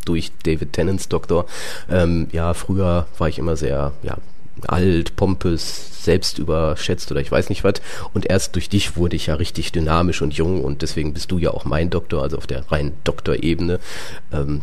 durch 0.06 0.32
David 0.44 0.74
Tennants 0.74 1.10
Doktor. 1.10 1.46
Ähm, 1.90 2.28
ja, 2.32 2.54
früher 2.54 3.08
war 3.18 3.30
ich 3.30 3.40
immer 3.40 3.56
sehr 3.56 3.92
ja, 4.04 4.18
alt, 4.68 5.16
pompös, 5.16 6.04
selbst 6.04 6.40
überschätzt 6.40 7.12
oder 7.12 7.22
ich 7.22 7.32
weiß 7.32 7.50
nicht 7.50 7.64
was. 7.64 7.76
Und 8.14 8.26
erst 8.26 8.56
durch 8.56 8.70
dich 8.70 8.98
wurde 8.98 9.16
ich 9.16 9.28
ja 9.28 9.36
richtig 9.36 9.72
dynamisch 9.72 10.22
und 10.22 10.34
jung 10.34 10.64
und 10.64 10.82
deswegen 10.82 11.14
bist 11.14 11.32
du 11.32 11.38
ja 11.38 11.52
auch 11.52 11.66
mein 11.66 11.90
Doktor, 11.90 12.24
also 12.24 12.38
auf 12.38 12.48
der 12.48 12.72
reinen 12.72 12.94
Doktorebene. 13.04 13.80
Ähm, 14.32 14.62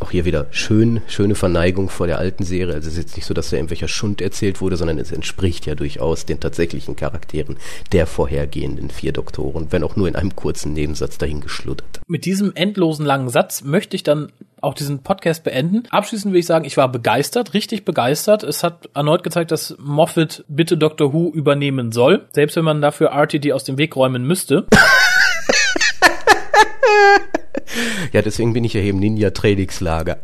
auch 0.00 0.10
hier 0.10 0.24
wieder 0.24 0.46
schön, 0.50 1.00
schöne 1.06 1.34
Verneigung 1.34 1.88
vor 1.88 2.06
der 2.06 2.18
alten 2.18 2.44
Serie. 2.44 2.74
Also 2.74 2.88
es 2.88 2.94
ist 2.94 3.02
jetzt 3.02 3.16
nicht 3.16 3.26
so, 3.26 3.34
dass 3.34 3.50
da 3.50 3.56
irgendwelcher 3.56 3.88
Schund 3.88 4.20
erzählt 4.20 4.60
wurde, 4.60 4.76
sondern 4.76 4.98
es 4.98 5.12
entspricht 5.12 5.66
ja 5.66 5.74
durchaus 5.74 6.26
den 6.26 6.40
tatsächlichen 6.40 6.96
Charakteren 6.96 7.56
der 7.92 8.06
vorhergehenden 8.06 8.90
vier 8.90 9.12
Doktoren, 9.12 9.68
wenn 9.70 9.84
auch 9.84 9.96
nur 9.96 10.08
in 10.08 10.16
einem 10.16 10.34
kurzen 10.36 10.72
Nebensatz 10.72 11.18
dahin 11.18 11.40
geschluddert. 11.40 12.00
Mit 12.06 12.24
diesem 12.24 12.52
endlosen 12.54 13.06
langen 13.06 13.28
Satz 13.28 13.62
möchte 13.62 13.96
ich 13.96 14.02
dann 14.02 14.32
auch 14.60 14.74
diesen 14.74 15.02
Podcast 15.02 15.44
beenden. 15.44 15.84
Abschließend 15.90 16.32
will 16.32 16.40
ich 16.40 16.46
sagen, 16.46 16.64
ich 16.64 16.76
war 16.76 16.90
begeistert, 16.90 17.54
richtig 17.54 17.84
begeistert. 17.84 18.42
Es 18.42 18.62
hat 18.64 18.88
erneut 18.94 19.22
gezeigt, 19.22 19.50
dass 19.50 19.76
Moffat 19.78 20.44
bitte 20.48 20.76
Doctor 20.76 21.12
Who 21.12 21.30
übernehmen 21.30 21.92
soll, 21.92 22.26
selbst 22.32 22.56
wenn 22.56 22.64
man 22.64 22.80
dafür 22.80 23.08
RTD 23.08 23.52
aus 23.52 23.64
dem 23.64 23.78
Weg 23.78 23.94
räumen 23.94 24.26
müsste. 24.26 24.66
Ja, 28.14 28.22
deswegen 28.22 28.52
bin 28.52 28.62
ich 28.62 28.74
ja 28.74 28.80
hier 28.80 28.90
im 28.90 29.00
Ninja-Trainingslager. 29.00 30.18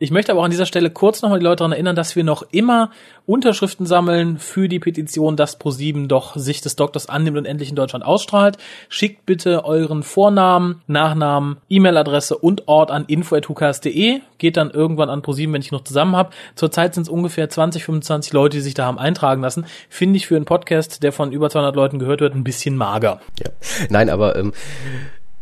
Ich 0.00 0.10
möchte 0.10 0.32
aber 0.32 0.40
auch 0.40 0.44
an 0.44 0.50
dieser 0.50 0.66
Stelle 0.66 0.90
kurz 0.90 1.22
nochmal 1.22 1.38
die 1.38 1.44
Leute 1.44 1.58
daran 1.58 1.72
erinnern, 1.72 1.96
dass 1.96 2.14
wir 2.16 2.24
noch 2.24 2.42
immer 2.50 2.90
Unterschriften 3.24 3.86
sammeln 3.86 4.38
für 4.38 4.68
die 4.68 4.80
Petition, 4.80 5.36
dass 5.36 5.56
ProSieben 5.58 6.08
doch 6.08 6.36
sich 6.36 6.60
des 6.60 6.76
Doktors 6.76 7.08
annimmt 7.08 7.38
und 7.38 7.46
endlich 7.46 7.70
in 7.70 7.76
Deutschland 7.76 8.04
ausstrahlt. 8.04 8.58
Schickt 8.88 9.24
bitte 9.24 9.64
euren 9.64 10.02
Vornamen, 10.02 10.82
Nachnamen, 10.88 11.56
E-Mail-Adresse 11.70 12.36
und 12.36 12.66
Ort 12.66 12.90
an 12.90 13.04
info.hukas.de. 13.06 14.20
Geht 14.38 14.56
dann 14.56 14.72
irgendwann 14.72 15.08
an 15.08 15.22
ProSieben, 15.22 15.54
wenn 15.54 15.62
ich 15.62 15.72
noch 15.72 15.84
zusammen 15.84 16.16
habe. 16.16 16.30
Zurzeit 16.56 16.94
sind 16.94 17.04
es 17.04 17.08
ungefähr 17.08 17.48
20, 17.48 17.84
25 17.84 18.32
Leute, 18.32 18.56
die 18.56 18.62
sich 18.62 18.74
da 18.74 18.86
haben 18.86 18.98
eintragen 18.98 19.40
lassen. 19.40 19.64
Finde 19.88 20.16
ich 20.16 20.26
für 20.26 20.36
einen 20.36 20.44
Podcast, 20.44 21.02
der 21.04 21.12
von 21.12 21.30
über 21.32 21.48
200 21.48 21.76
Leuten 21.76 21.98
gehört 22.00 22.20
wird, 22.20 22.34
ein 22.34 22.44
bisschen 22.44 22.76
mager. 22.76 23.20
Ja. 23.38 23.50
Nein, 23.88 24.10
aber 24.10 24.36
ähm, 24.36 24.52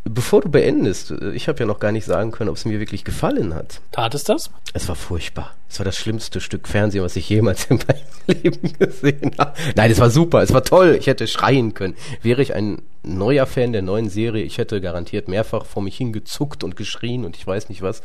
Bevor 0.05 0.41
du 0.41 0.49
beendest, 0.49 1.13
ich 1.33 1.47
habe 1.47 1.61
ja 1.61 1.67
noch 1.67 1.79
gar 1.79 1.93
nicht 1.93 2.05
sagen 2.05 2.33
können, 2.33 2.51
ob 2.51 2.57
es 2.57 2.65
mir 2.65 2.81
wirklich 2.81 3.05
gefallen 3.05 3.55
hat. 3.55 3.81
Tat 3.93 4.15
es 4.15 4.25
das? 4.25 4.51
Es 4.73 4.89
war 4.89 4.97
furchtbar. 4.97 5.55
Es 5.69 5.79
war 5.79 5.85
das 5.85 5.97
schlimmste 5.97 6.41
Stück 6.41 6.67
Fernsehen, 6.67 7.05
was 7.05 7.15
ich 7.15 7.29
jemals 7.29 7.67
in 7.67 7.79
meinem 7.79 8.03
Leben 8.43 8.73
gesehen 8.79 9.31
habe. 9.39 9.55
Nein, 9.77 9.93
es 9.93 10.01
war 10.01 10.11
super, 10.11 10.43
es 10.43 10.53
war 10.53 10.65
toll. 10.65 10.97
Ich 10.99 11.07
hätte 11.07 11.29
schreien 11.29 11.75
können. 11.75 11.95
Wäre 12.21 12.43
ich 12.43 12.53
ein 12.55 12.83
neuer 13.05 13.47
Fan 13.47 13.73
der 13.73 13.83
neuen 13.83 14.09
Serie, 14.09 14.45
ich 14.45 14.59
hätte 14.59 14.81
garantiert 14.81 15.29
mehrfach 15.29 15.67
vor 15.67 15.83
mich 15.83 15.97
hingezuckt 15.97 16.65
und 16.65 16.77
geschrien 16.77 17.25
und 17.25 17.37
ich 17.37 17.47
weiß 17.47 17.69
nicht 17.69 17.83
was. 17.83 18.03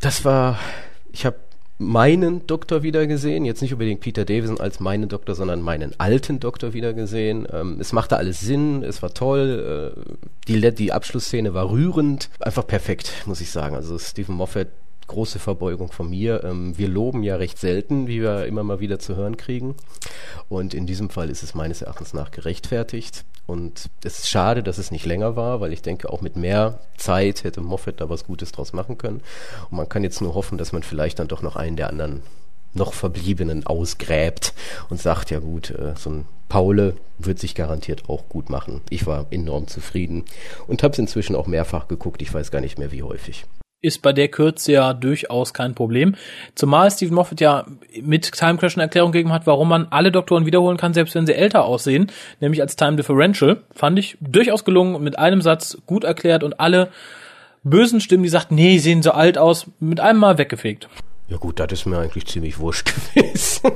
Das 0.00 0.24
war, 0.24 0.58
ich 1.12 1.26
habe 1.26 1.36
meinen 1.78 2.46
Doktor 2.46 2.82
wieder 2.82 3.06
gesehen, 3.06 3.44
jetzt 3.44 3.60
nicht 3.60 3.72
unbedingt 3.72 4.00
Peter 4.00 4.24
Davison 4.24 4.60
als 4.60 4.80
meinen 4.80 5.08
Doktor, 5.08 5.34
sondern 5.34 5.60
meinen 5.60 5.98
alten 5.98 6.38
Doktor 6.40 6.72
wieder 6.72 6.92
gesehen. 6.92 7.46
Ähm, 7.52 7.78
es 7.80 7.92
machte 7.92 8.16
alles 8.16 8.40
Sinn, 8.40 8.82
es 8.82 9.02
war 9.02 9.12
toll, 9.12 9.94
äh, 9.96 10.00
die, 10.46 10.74
die 10.74 10.92
Abschlussszene 10.92 11.54
war 11.54 11.70
rührend, 11.70 12.30
einfach 12.38 12.66
perfekt, 12.66 13.12
muss 13.26 13.40
ich 13.40 13.50
sagen. 13.50 13.74
Also 13.74 13.98
Stephen 13.98 14.36
Moffat 14.36 14.68
große 15.06 15.38
Verbeugung 15.38 15.92
von 15.92 16.10
mir. 16.10 16.44
Ähm, 16.44 16.76
wir 16.76 16.88
loben 16.88 17.22
ja 17.22 17.36
recht 17.36 17.58
selten, 17.58 18.06
wie 18.06 18.22
wir 18.22 18.46
immer 18.46 18.64
mal 18.64 18.80
wieder 18.80 18.98
zu 18.98 19.16
hören 19.16 19.36
kriegen. 19.36 19.74
Und 20.48 20.74
in 20.74 20.86
diesem 20.86 21.10
Fall 21.10 21.30
ist 21.30 21.42
es 21.42 21.54
meines 21.54 21.82
Erachtens 21.82 22.14
nach 22.14 22.30
gerechtfertigt. 22.30 23.24
Und 23.46 23.90
es 24.02 24.20
ist 24.20 24.28
schade, 24.28 24.62
dass 24.62 24.78
es 24.78 24.90
nicht 24.90 25.04
länger 25.04 25.36
war, 25.36 25.60
weil 25.60 25.72
ich 25.72 25.82
denke, 25.82 26.10
auch 26.10 26.22
mit 26.22 26.36
mehr 26.36 26.80
Zeit 26.96 27.44
hätte 27.44 27.60
Moffat 27.60 28.00
da 28.00 28.08
was 28.08 28.24
Gutes 28.24 28.52
draus 28.52 28.72
machen 28.72 28.96
können. 28.96 29.20
Und 29.70 29.76
man 29.76 29.88
kann 29.88 30.02
jetzt 30.02 30.22
nur 30.22 30.34
hoffen, 30.34 30.56
dass 30.56 30.72
man 30.72 30.82
vielleicht 30.82 31.18
dann 31.18 31.28
doch 31.28 31.42
noch 31.42 31.56
einen 31.56 31.76
der 31.76 31.90
anderen 31.90 32.22
noch 32.72 32.92
Verbliebenen 32.92 33.66
ausgräbt 33.66 34.52
und 34.88 35.00
sagt, 35.00 35.30
ja 35.30 35.38
gut, 35.38 35.70
äh, 35.70 35.94
so 35.96 36.10
ein 36.10 36.26
Paule 36.48 36.96
wird 37.18 37.38
sich 37.38 37.54
garantiert 37.54 38.08
auch 38.08 38.28
gut 38.28 38.50
machen. 38.50 38.80
Ich 38.90 39.06
war 39.06 39.26
enorm 39.30 39.68
zufrieden 39.68 40.24
und 40.66 40.82
habe 40.82 40.92
es 40.92 40.98
inzwischen 40.98 41.36
auch 41.36 41.46
mehrfach 41.46 41.88
geguckt. 41.88 42.22
Ich 42.22 42.32
weiß 42.32 42.50
gar 42.50 42.60
nicht 42.60 42.78
mehr, 42.78 42.92
wie 42.92 43.02
häufig 43.02 43.44
ist 43.84 44.02
bei 44.02 44.12
der 44.12 44.28
Kürze 44.28 44.72
ja 44.72 44.94
durchaus 44.94 45.52
kein 45.54 45.74
Problem. 45.74 46.14
Zumal 46.54 46.90
Stephen 46.90 47.14
Moffat 47.14 47.40
ja 47.40 47.66
mit 48.02 48.32
Time 48.32 48.56
Crash 48.56 48.76
eine 48.76 48.84
Erklärung 48.84 49.12
gegeben 49.12 49.32
hat, 49.32 49.46
warum 49.46 49.68
man 49.68 49.86
alle 49.90 50.10
Doktoren 50.10 50.46
wiederholen 50.46 50.76
kann, 50.76 50.94
selbst 50.94 51.14
wenn 51.14 51.26
sie 51.26 51.34
älter 51.34 51.64
aussehen, 51.64 52.10
nämlich 52.40 52.60
als 52.62 52.76
Time 52.76 52.96
Differential. 52.96 53.58
Fand 53.74 53.98
ich 53.98 54.16
durchaus 54.20 54.64
gelungen, 54.64 55.02
mit 55.02 55.18
einem 55.18 55.42
Satz 55.42 55.78
gut 55.86 56.04
erklärt 56.04 56.42
und 56.42 56.58
alle 56.58 56.88
bösen 57.62 58.00
Stimmen, 58.00 58.22
die 58.22 58.28
sagten, 58.28 58.54
nee, 58.54 58.78
sehen 58.78 59.02
so 59.02 59.12
alt 59.12 59.38
aus, 59.38 59.66
mit 59.80 60.00
einem 60.00 60.20
Mal 60.20 60.38
weggefegt. 60.38 60.88
Ja 61.28 61.38
gut, 61.38 61.58
das 61.58 61.72
ist 61.72 61.86
mir 61.86 61.98
eigentlich 61.98 62.26
ziemlich 62.26 62.58
wurscht 62.58 62.92
gewesen. 63.14 63.70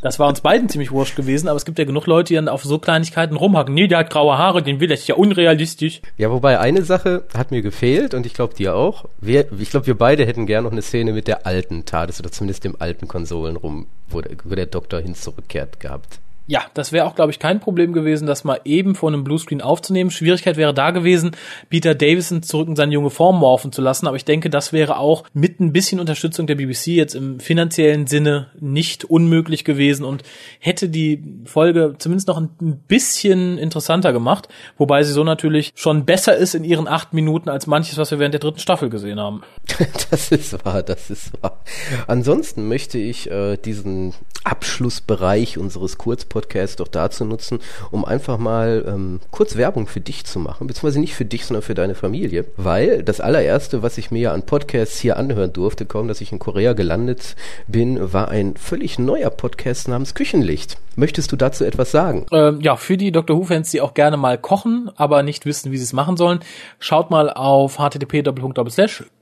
Das 0.00 0.20
war 0.20 0.28
uns 0.28 0.40
beiden 0.42 0.68
ziemlich 0.68 0.92
wurscht 0.92 1.16
gewesen, 1.16 1.48
aber 1.48 1.56
es 1.56 1.64
gibt 1.64 1.78
ja 1.78 1.84
genug 1.84 2.06
Leute, 2.06 2.28
die 2.28 2.34
dann 2.36 2.48
auf 2.48 2.62
so 2.62 2.78
Kleinigkeiten 2.78 3.36
rumhacken. 3.36 3.74
Nee, 3.74 3.88
der 3.88 3.98
hat 3.98 4.10
graue 4.10 4.38
Haare, 4.38 4.62
den 4.62 4.78
will, 4.78 4.86
das 4.86 5.00
ist 5.00 5.08
ja 5.08 5.16
unrealistisch. 5.16 6.00
Ja, 6.16 6.30
wobei 6.30 6.60
eine 6.60 6.82
Sache 6.84 7.24
hat 7.36 7.50
mir 7.50 7.62
gefehlt 7.62 8.14
und 8.14 8.24
ich 8.24 8.34
glaube 8.34 8.54
dir 8.54 8.76
auch. 8.76 9.06
Wir, 9.20 9.50
ich 9.58 9.70
glaube, 9.70 9.86
wir 9.86 9.98
beide 9.98 10.24
hätten 10.24 10.46
gern 10.46 10.64
noch 10.64 10.72
eine 10.72 10.82
Szene 10.82 11.12
mit 11.12 11.26
der 11.26 11.46
alten 11.46 11.84
TARDIS 11.84 12.20
oder 12.20 12.30
zumindest 12.30 12.62
dem 12.62 12.76
alten 12.78 13.08
Konsolen 13.08 13.56
rum, 13.56 13.88
wo 14.08 14.20
der, 14.20 14.36
wo 14.44 14.54
der 14.54 14.66
Doktor 14.66 15.00
hin 15.00 15.16
zurückkehrt 15.16 15.80
gehabt. 15.80 16.20
Ja, 16.50 16.62
das 16.72 16.92
wäre 16.92 17.04
auch, 17.04 17.14
glaube 17.14 17.30
ich, 17.30 17.38
kein 17.38 17.60
Problem 17.60 17.92
gewesen, 17.92 18.26
das 18.26 18.42
mal 18.42 18.58
eben 18.64 18.94
vor 18.94 19.10
einem 19.10 19.22
Bluescreen 19.22 19.60
aufzunehmen. 19.60 20.10
Schwierigkeit 20.10 20.56
wäre 20.56 20.72
da 20.72 20.92
gewesen, 20.92 21.32
Peter 21.68 21.94
Davison 21.94 22.42
zurück 22.42 22.68
in 22.68 22.74
seine 22.74 22.94
junge 22.94 23.10
Form 23.10 23.38
morphen 23.38 23.70
zu 23.70 23.82
lassen. 23.82 24.06
Aber 24.06 24.16
ich 24.16 24.24
denke, 24.24 24.48
das 24.48 24.72
wäre 24.72 24.96
auch 24.96 25.24
mit 25.34 25.60
ein 25.60 25.74
bisschen 25.74 26.00
Unterstützung 26.00 26.46
der 26.46 26.54
BBC 26.54 26.86
jetzt 26.86 27.14
im 27.14 27.38
finanziellen 27.38 28.06
Sinne 28.06 28.46
nicht 28.58 29.04
unmöglich 29.04 29.66
gewesen 29.66 30.06
und 30.06 30.22
hätte 30.58 30.88
die 30.88 31.22
Folge 31.44 31.96
zumindest 31.98 32.28
noch 32.28 32.38
ein 32.38 32.80
bisschen 32.88 33.58
interessanter 33.58 34.14
gemacht. 34.14 34.48
Wobei 34.78 35.02
sie 35.02 35.12
so 35.12 35.24
natürlich 35.24 35.72
schon 35.74 36.06
besser 36.06 36.34
ist 36.34 36.54
in 36.54 36.64
ihren 36.64 36.88
acht 36.88 37.12
Minuten 37.12 37.50
als 37.50 37.66
manches, 37.66 37.98
was 37.98 38.10
wir 38.10 38.20
während 38.20 38.32
der 38.32 38.40
dritten 38.40 38.60
Staffel 38.60 38.88
gesehen 38.88 39.20
haben. 39.20 39.42
Das 40.10 40.32
ist 40.32 40.64
wahr, 40.64 40.82
das 40.82 41.10
ist 41.10 41.30
wahr. 41.42 41.60
Ansonsten 42.06 42.66
möchte 42.68 42.96
ich 42.96 43.30
äh, 43.30 43.58
diesen 43.58 44.14
Abschlussbereich 44.44 45.58
unseres 45.58 45.98
Kurzpodcasts 45.98 46.37
doch 46.76 46.88
dazu 46.88 47.24
nutzen, 47.24 47.60
um 47.90 48.04
einfach 48.04 48.38
mal 48.38 48.84
ähm, 48.86 49.20
kurz 49.30 49.56
Werbung 49.56 49.86
für 49.86 50.00
dich 50.00 50.24
zu 50.24 50.38
machen, 50.38 50.66
beziehungsweise 50.66 51.00
nicht 51.00 51.14
für 51.14 51.24
dich, 51.24 51.46
sondern 51.46 51.62
für 51.62 51.74
deine 51.74 51.94
Familie, 51.94 52.44
weil 52.56 53.02
das 53.02 53.20
allererste, 53.20 53.82
was 53.82 53.98
ich 53.98 54.10
mir 54.10 54.20
ja 54.20 54.32
an 54.32 54.44
Podcasts 54.44 54.98
hier 54.98 55.16
anhören 55.16 55.52
durfte, 55.52 55.86
kaum 55.86 56.08
dass 56.08 56.20
ich 56.20 56.32
in 56.32 56.38
Korea 56.38 56.72
gelandet 56.72 57.36
bin, 57.66 58.12
war 58.12 58.28
ein 58.28 58.56
völlig 58.56 58.98
neuer 58.98 59.30
Podcast 59.30 59.88
namens 59.88 60.14
Küchenlicht. 60.14 60.78
Möchtest 60.98 61.30
du 61.30 61.36
dazu 61.36 61.64
etwas 61.64 61.92
sagen? 61.92 62.26
Ähm, 62.32 62.60
ja, 62.60 62.74
für 62.74 62.96
die 62.96 63.12
Dr. 63.12 63.38
Who-Fans, 63.38 63.70
die 63.70 63.80
auch 63.80 63.94
gerne 63.94 64.16
mal 64.16 64.36
kochen, 64.36 64.90
aber 64.96 65.22
nicht 65.22 65.46
wissen, 65.46 65.70
wie 65.70 65.76
sie 65.76 65.84
es 65.84 65.92
machen 65.92 66.16
sollen, 66.16 66.40
schaut 66.80 67.12
mal 67.12 67.30
auf 67.30 67.78
http 67.78 68.24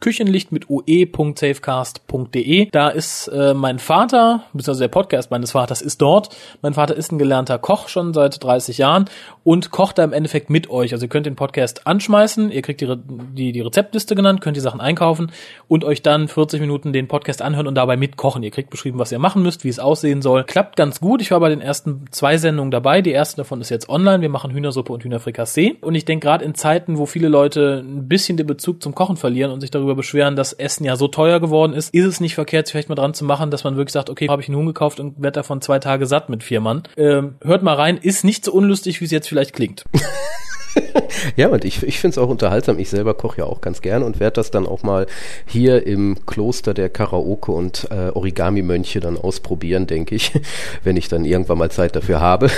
küchenlicht 0.01 0.53
mit 0.53 0.71
ue.safecast.de. 0.71 2.71
Da 2.71 2.89
ist 2.89 3.29
äh, 3.29 3.53
mein 3.53 3.79
Vater, 3.79 4.45
beziehungsweise 4.55 4.85
der 4.85 4.89
Podcast 4.89 5.31
meines 5.31 5.51
Vaters 5.51 5.83
ist 5.83 6.01
dort. 6.01 6.35
Mein 6.63 6.73
Vater 6.73 6.97
ist 6.97 7.06
ein 7.13 7.19
gelernter 7.19 7.59
Koch 7.59 7.89
schon 7.89 8.15
seit 8.15 8.43
30 8.43 8.79
Jahren 8.79 9.07
und 9.45 9.71
kocht 9.71 9.99
da 9.99 10.05
im 10.05 10.13
Endeffekt 10.13 10.51
mit 10.51 10.71
euch. 10.71 10.93
Also 10.93 11.07
ihr 11.07 11.09
könnt 11.09 11.27
den 11.27 11.37
Podcast 11.37 11.87
anschmeißen, 11.87 12.51
ihr 12.51 12.63
kriegt 12.63 12.81
die, 12.81 12.97
die, 13.07 13.53
die 13.53 13.61
Rezeptliste 13.61 14.15
genannt, 14.15 14.41
könnt 14.41 14.57
die 14.57 14.61
Sachen 14.61 14.81
einkaufen 14.81 15.31
und 15.69 15.85
euch 15.85 16.03
dann 16.03 16.27
40 16.27 16.61
Minuten 16.61 16.93
den 16.93 17.07
Podcast 17.07 17.43
anhören 17.43 17.67
und 17.67 17.77
dabei 17.77 17.97
mitkochen. 17.97 18.43
Ihr 18.43 18.51
kriegt 18.51 18.71
beschrieben, 18.71 18.99
was 18.99 19.13
ihr 19.13 19.19
machen 19.19 19.43
müsst, 19.43 19.63
wie 19.63 19.69
es 19.69 19.79
aussehen 19.79 20.21
soll. 20.21 20.45
Klappt 20.45 20.77
ganz 20.77 21.01
gut. 21.01 21.23
Ich 21.23 21.31
war 21.31 21.41
bei 21.41 21.49
den 21.49 21.61
ersten 21.61 22.07
zwei 22.11 22.39
Sendungen 22.39 22.71
dabei. 22.71 23.03
Die 23.03 23.13
erste 23.13 23.37
davon 23.37 23.61
ist 23.61 23.71
jetzt 23.71 23.89
online. 23.89 24.21
Wir 24.21 24.31
machen 24.31 24.51
Hühnersuppe 24.51 24.93
und 24.93 25.05
Hühnerfrikassee. 25.05 25.77
Und 25.81 25.95
ich 25.95 26.05
denke 26.05 26.27
gerade 26.27 26.45
in 26.45 26.55
Zeiten, 26.55 26.99
wo 26.99 27.07
viele 27.07 27.29
Leute 27.29 27.85
ein 27.87 28.09
bisschen 28.09 28.37
den 28.37 28.47
Bezug 28.47 28.83
zum 28.83 28.95
Kochen 28.95 29.17
verlieren 29.17 29.53
und 29.53 29.61
sich 29.61 29.71
darüber 29.71 29.95
beschweren, 29.95 30.35
dass 30.35 30.53
Essen 30.55 30.85
ja 30.85 30.97
so 30.97 31.09
teuer 31.09 31.39
geworden 31.39 31.73
ist, 31.73 31.95
ist 31.95 32.05
es 32.05 32.21
nicht 32.21 32.35
verkehrt, 32.35 32.69
vielleicht 32.69 32.89
mal 32.89 32.95
dran 32.95 33.15
zu 33.15 33.25
machen, 33.25 33.51
dass 33.51 33.65
man 33.65 33.77
wirklich 33.77 33.93
sagt, 33.93 34.11
okay, 34.11 34.29
habe 34.29 34.43
ich 34.43 34.49
einen 34.49 34.57
Huhn 34.57 34.67
gekauft 34.67 34.99
und 34.99 35.23
werde 35.23 35.37
davon 35.37 35.61
zwei 35.61 35.79
Tage 35.79 36.07
satt 36.07 36.29
mit 36.29 36.43
vier 36.43 36.61
Mann. 36.61 36.83
Ähm, 36.97 37.37
hört 37.43 37.63
mal 37.63 37.75
rein, 37.75 37.99
ist 37.99 38.25
nicht 38.25 38.45
so 38.45 38.53
unlustig, 38.53 39.01
wie 39.01 39.05
es 39.05 39.11
jetzt 39.11 39.29
vielleicht 39.29 39.53
klingt. 39.53 39.85
ja, 41.37 41.49
und 41.49 41.65
ich, 41.65 41.83
ich 41.83 41.99
finde 41.99 42.13
es 42.13 42.19
auch 42.19 42.29
unterhaltsam. 42.29 42.79
Ich 42.79 42.91
selber 42.91 43.15
koche 43.15 43.39
ja 43.39 43.45
auch 43.45 43.61
ganz 43.61 43.81
gerne 43.81 44.05
und 44.05 44.21
werde 44.21 44.35
das 44.35 44.51
dann 44.51 44.67
auch 44.67 44.83
mal 44.83 45.07
hier 45.47 45.87
im 45.87 46.27
Kloster 46.27 46.75
der 46.75 46.89
Karaoke 46.89 47.53
und 47.53 47.89
äh, 47.91 48.11
Origami-Mönche 48.11 49.01
dann 49.01 49.17
ausprobieren, 49.17 49.87
denke 49.87 50.15
ich, 50.15 50.33
wenn 50.85 50.97
ich 50.97 51.09
dann 51.09 51.25
irgendwann 51.25 51.59
mal 51.59 51.71
Zeit 51.71 51.97
dafür 51.97 52.21
habe. 52.21 52.51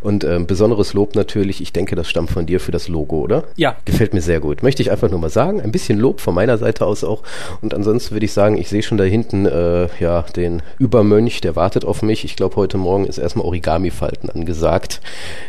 Und 0.00 0.24
ähm, 0.24 0.46
besonderes 0.46 0.92
Lob 0.94 1.14
natürlich, 1.14 1.60
ich 1.60 1.72
denke, 1.72 1.96
das 1.96 2.08
stammt 2.08 2.30
von 2.30 2.46
dir 2.46 2.60
für 2.60 2.72
das 2.72 2.88
Logo, 2.88 3.20
oder? 3.20 3.44
Ja. 3.56 3.76
Gefällt 3.84 4.14
mir 4.14 4.22
sehr 4.22 4.40
gut. 4.40 4.62
Möchte 4.62 4.82
ich 4.82 4.90
einfach 4.90 5.10
nur 5.10 5.20
mal 5.20 5.30
sagen. 5.30 5.60
Ein 5.60 5.72
bisschen 5.72 5.98
Lob 5.98 6.20
von 6.20 6.34
meiner 6.34 6.58
Seite 6.58 6.86
aus 6.86 7.04
auch. 7.04 7.22
Und 7.60 7.74
ansonsten 7.74 8.14
würde 8.14 8.26
ich 8.26 8.32
sagen, 8.32 8.56
ich 8.56 8.68
sehe 8.68 8.82
schon 8.82 8.98
da 8.98 9.04
hinten 9.04 9.46
äh, 9.46 9.88
ja 10.00 10.22
den 10.22 10.62
Übermönch, 10.78 11.40
der 11.40 11.56
wartet 11.56 11.84
auf 11.84 12.02
mich. 12.02 12.24
Ich 12.24 12.36
glaube, 12.36 12.56
heute 12.56 12.78
Morgen 12.78 13.06
ist 13.06 13.18
erstmal 13.18 13.46
Origami-Falten 13.46 14.30
angesagt. 14.30 15.00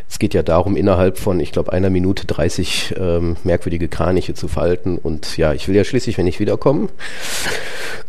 Es 0.10 0.20
geht 0.20 0.34
ja 0.34 0.44
darum, 0.44 0.76
innerhalb 0.76 1.18
von, 1.18 1.40
ich 1.40 1.52
glaube, 1.52 1.74
einer 1.74 1.90
Minute 1.90 2.26
30 2.26 2.67
ähm, 2.98 3.38
merkwürdige 3.44 3.88
Kraniche 3.88 4.34
zu 4.34 4.48
falten. 4.48 4.98
Und 4.98 5.38
ja, 5.38 5.54
ich 5.54 5.68
will 5.68 5.76
ja 5.76 5.84
schließlich, 5.84 6.18
wenn 6.18 6.28
ich 6.28 6.40
wiederkomme, 6.40 6.90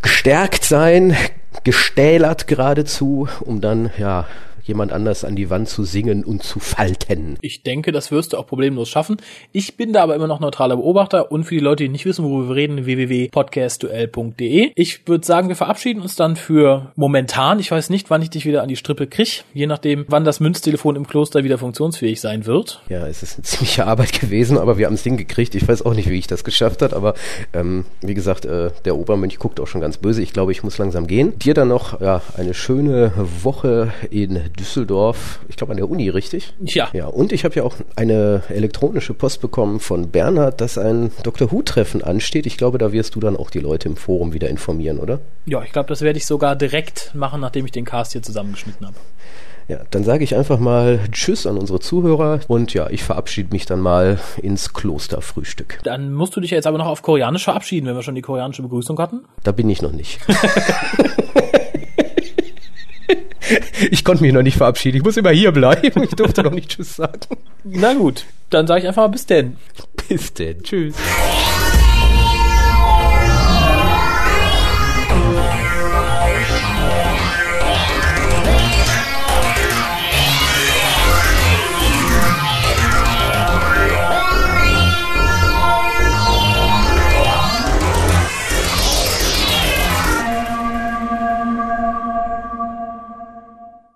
gestärkt 0.02 0.64
sein, 0.64 1.16
gestählert 1.64 2.46
geradezu, 2.46 3.28
um 3.40 3.60
dann 3.60 3.90
ja 3.98 4.26
jemand 4.68 4.92
anders 4.92 5.24
an 5.24 5.35
die 5.35 5.50
Wand 5.50 5.68
zu 5.68 5.85
singen 5.85 6.24
und 6.24 6.42
zu 6.42 6.61
falten. 6.61 7.37
Ich 7.40 7.62
denke, 7.62 7.90
das 7.90 8.11
wirst 8.11 8.33
du 8.33 8.37
auch 8.37 8.46
problemlos 8.46 8.88
schaffen. 8.88 9.16
Ich 9.52 9.76
bin 9.76 9.92
da 9.92 10.02
aber 10.02 10.14
immer 10.14 10.26
noch 10.26 10.40
neutraler 10.40 10.76
Beobachter 10.76 11.33
und 11.33 11.44
für 11.44 11.54
die 11.54 11.61
Leute, 11.61 11.85
die 11.85 11.88
nicht 11.88 12.04
wissen, 12.04 12.24
worüber 12.24 12.50
wir 12.50 12.57
reden, 12.57 12.85
www.podcastduell.de. 12.85 14.72
Ich 14.74 15.09
würde 15.09 15.26
sagen, 15.26 15.48
wir 15.48 15.57
verabschieden 15.57 16.02
uns 16.02 16.16
dann 16.16 16.37
für 16.37 16.92
momentan. 16.94 17.59
Ich 17.59 17.70
weiß 17.70 17.90
nicht, 17.90 18.11
wann 18.11 18.22
ich 18.22 18.31
dich 18.31 18.44
wieder 18.44 18.62
an 18.62 18.68
die 18.68 18.76
Strippe 18.76 19.07
krieg, 19.07 19.44
je 19.54 19.66
nachdem, 19.66 20.04
wann 20.09 20.24
das 20.24 20.40
Münztelefon 20.40 20.96
im 20.96 21.07
Kloster 21.07 21.44
wieder 21.44 21.59
funktionsfähig 21.59 22.20
sein 22.20 22.46
wird. 22.46 22.83
Ja, 22.88 23.07
es 23.07 23.22
ist 23.22 23.37
eine 23.37 23.42
ziemliche 23.44 23.87
Arbeit 23.87 24.20
gewesen, 24.20 24.59
aber 24.59 24.78
wir 24.78 24.87
haben 24.87 24.94
es 24.94 25.02
hingekriegt. 25.02 25.54
Ich 25.54 25.66
weiß 25.66 25.85
auch 25.85 25.94
nicht, 25.94 26.11
wie 26.11 26.18
ich 26.18 26.26
das 26.26 26.44
geschafft 26.44 26.83
habe, 26.83 26.94
aber 26.94 27.14
ähm, 27.54 27.85
wie 28.02 28.14
gesagt, 28.14 28.44
äh, 28.44 28.70
der 28.85 28.96
Obermönch 28.96 29.38
guckt 29.38 29.61
auch 29.61 29.66
schon 29.66 29.81
ganz 29.81 29.96
böse. 29.96 30.22
Ich 30.22 30.33
glaube, 30.33 30.52
ich 30.52 30.62
muss 30.62 30.78
langsam 30.78 31.07
gehen. 31.07 31.38
Dir 31.38 31.54
dann 31.54 31.68
noch 31.68 32.00
ja, 32.00 32.20
eine 32.37 32.54
schöne 32.54 33.12
Woche 33.42 33.92
in 34.11 34.40
Düsseldorf, 34.58 35.40
ich 35.48 35.56
glaube 35.56 35.72
an 35.72 35.76
der 35.76 35.88
Uni, 35.88 36.08
richtig? 36.08 36.52
Ja. 36.60 36.88
Ja, 36.92 37.06
und 37.06 37.32
ich 37.32 37.44
habe 37.44 37.54
ja 37.54 37.62
auch 37.62 37.74
eine 37.96 38.42
elektronische 38.48 39.14
Post 39.14 39.40
bekommen 39.40 39.80
von 39.80 40.10
Bernhard, 40.10 40.60
dass 40.60 40.78
ein 40.78 41.12
Dr. 41.22 41.50
Who-Treffen 41.52 42.02
ansteht. 42.02 42.46
Ich 42.46 42.56
glaube, 42.56 42.78
da 42.78 42.92
wirst 42.92 43.14
du 43.14 43.20
dann 43.20 43.36
auch 43.36 43.50
die 43.50 43.60
Leute 43.60 43.88
im 43.88 43.96
Forum 43.96 44.32
wieder 44.32 44.48
informieren, 44.48 44.98
oder? 44.98 45.20
Ja, 45.46 45.62
ich 45.62 45.72
glaube, 45.72 45.88
das 45.88 46.02
werde 46.02 46.18
ich 46.18 46.26
sogar 46.26 46.56
direkt 46.56 47.12
machen, 47.14 47.40
nachdem 47.40 47.64
ich 47.64 47.72
den 47.72 47.84
Cast 47.84 48.12
hier 48.12 48.22
zusammengeschnitten 48.22 48.86
habe. 48.86 48.96
Ja, 49.68 49.80
dann 49.90 50.02
sage 50.02 50.24
ich 50.24 50.34
einfach 50.34 50.58
mal 50.58 50.98
Tschüss 51.12 51.46
an 51.46 51.58
unsere 51.58 51.78
Zuhörer 51.78 52.40
und 52.48 52.72
ja, 52.72 52.88
ich 52.88 53.04
verabschiede 53.04 53.50
mich 53.52 53.66
dann 53.66 53.80
mal 53.80 54.18
ins 54.40 54.72
Klosterfrühstück. 54.72 55.80
Dann 55.84 56.14
musst 56.14 56.34
du 56.34 56.40
dich 56.40 56.50
jetzt 56.50 56.66
aber 56.66 56.78
noch 56.78 56.86
auf 56.86 57.02
Koreanisch 57.02 57.44
verabschieden, 57.44 57.86
wenn 57.86 57.94
wir 57.94 58.02
schon 58.02 58.14
die 58.14 58.22
koreanische 58.22 58.62
Begrüßung 58.62 58.98
hatten. 58.98 59.26
Da 59.44 59.52
bin 59.52 59.68
ich 59.68 59.82
noch 59.82 59.92
nicht. 59.92 60.20
Ich 63.90 64.04
konnte 64.04 64.22
mich 64.22 64.32
noch 64.32 64.42
nicht 64.42 64.56
verabschieden. 64.56 64.98
Ich 64.98 65.04
muss 65.04 65.16
immer 65.16 65.30
hier 65.30 65.52
bleiben. 65.52 66.02
Ich 66.02 66.11
durfte 66.11 66.42
noch 66.42 66.52
nicht 66.52 66.70
Tschüss 66.70 66.96
sagen. 66.96 67.20
Na 67.64 67.94
gut, 67.94 68.24
dann 68.50 68.66
sage 68.66 68.82
ich 68.82 68.88
einfach 68.88 69.02
mal 69.02 69.08
bis 69.08 69.26
denn. 69.26 69.56
Bis 70.08 70.32
denn. 70.34 70.62
Tschüss. 70.62 70.94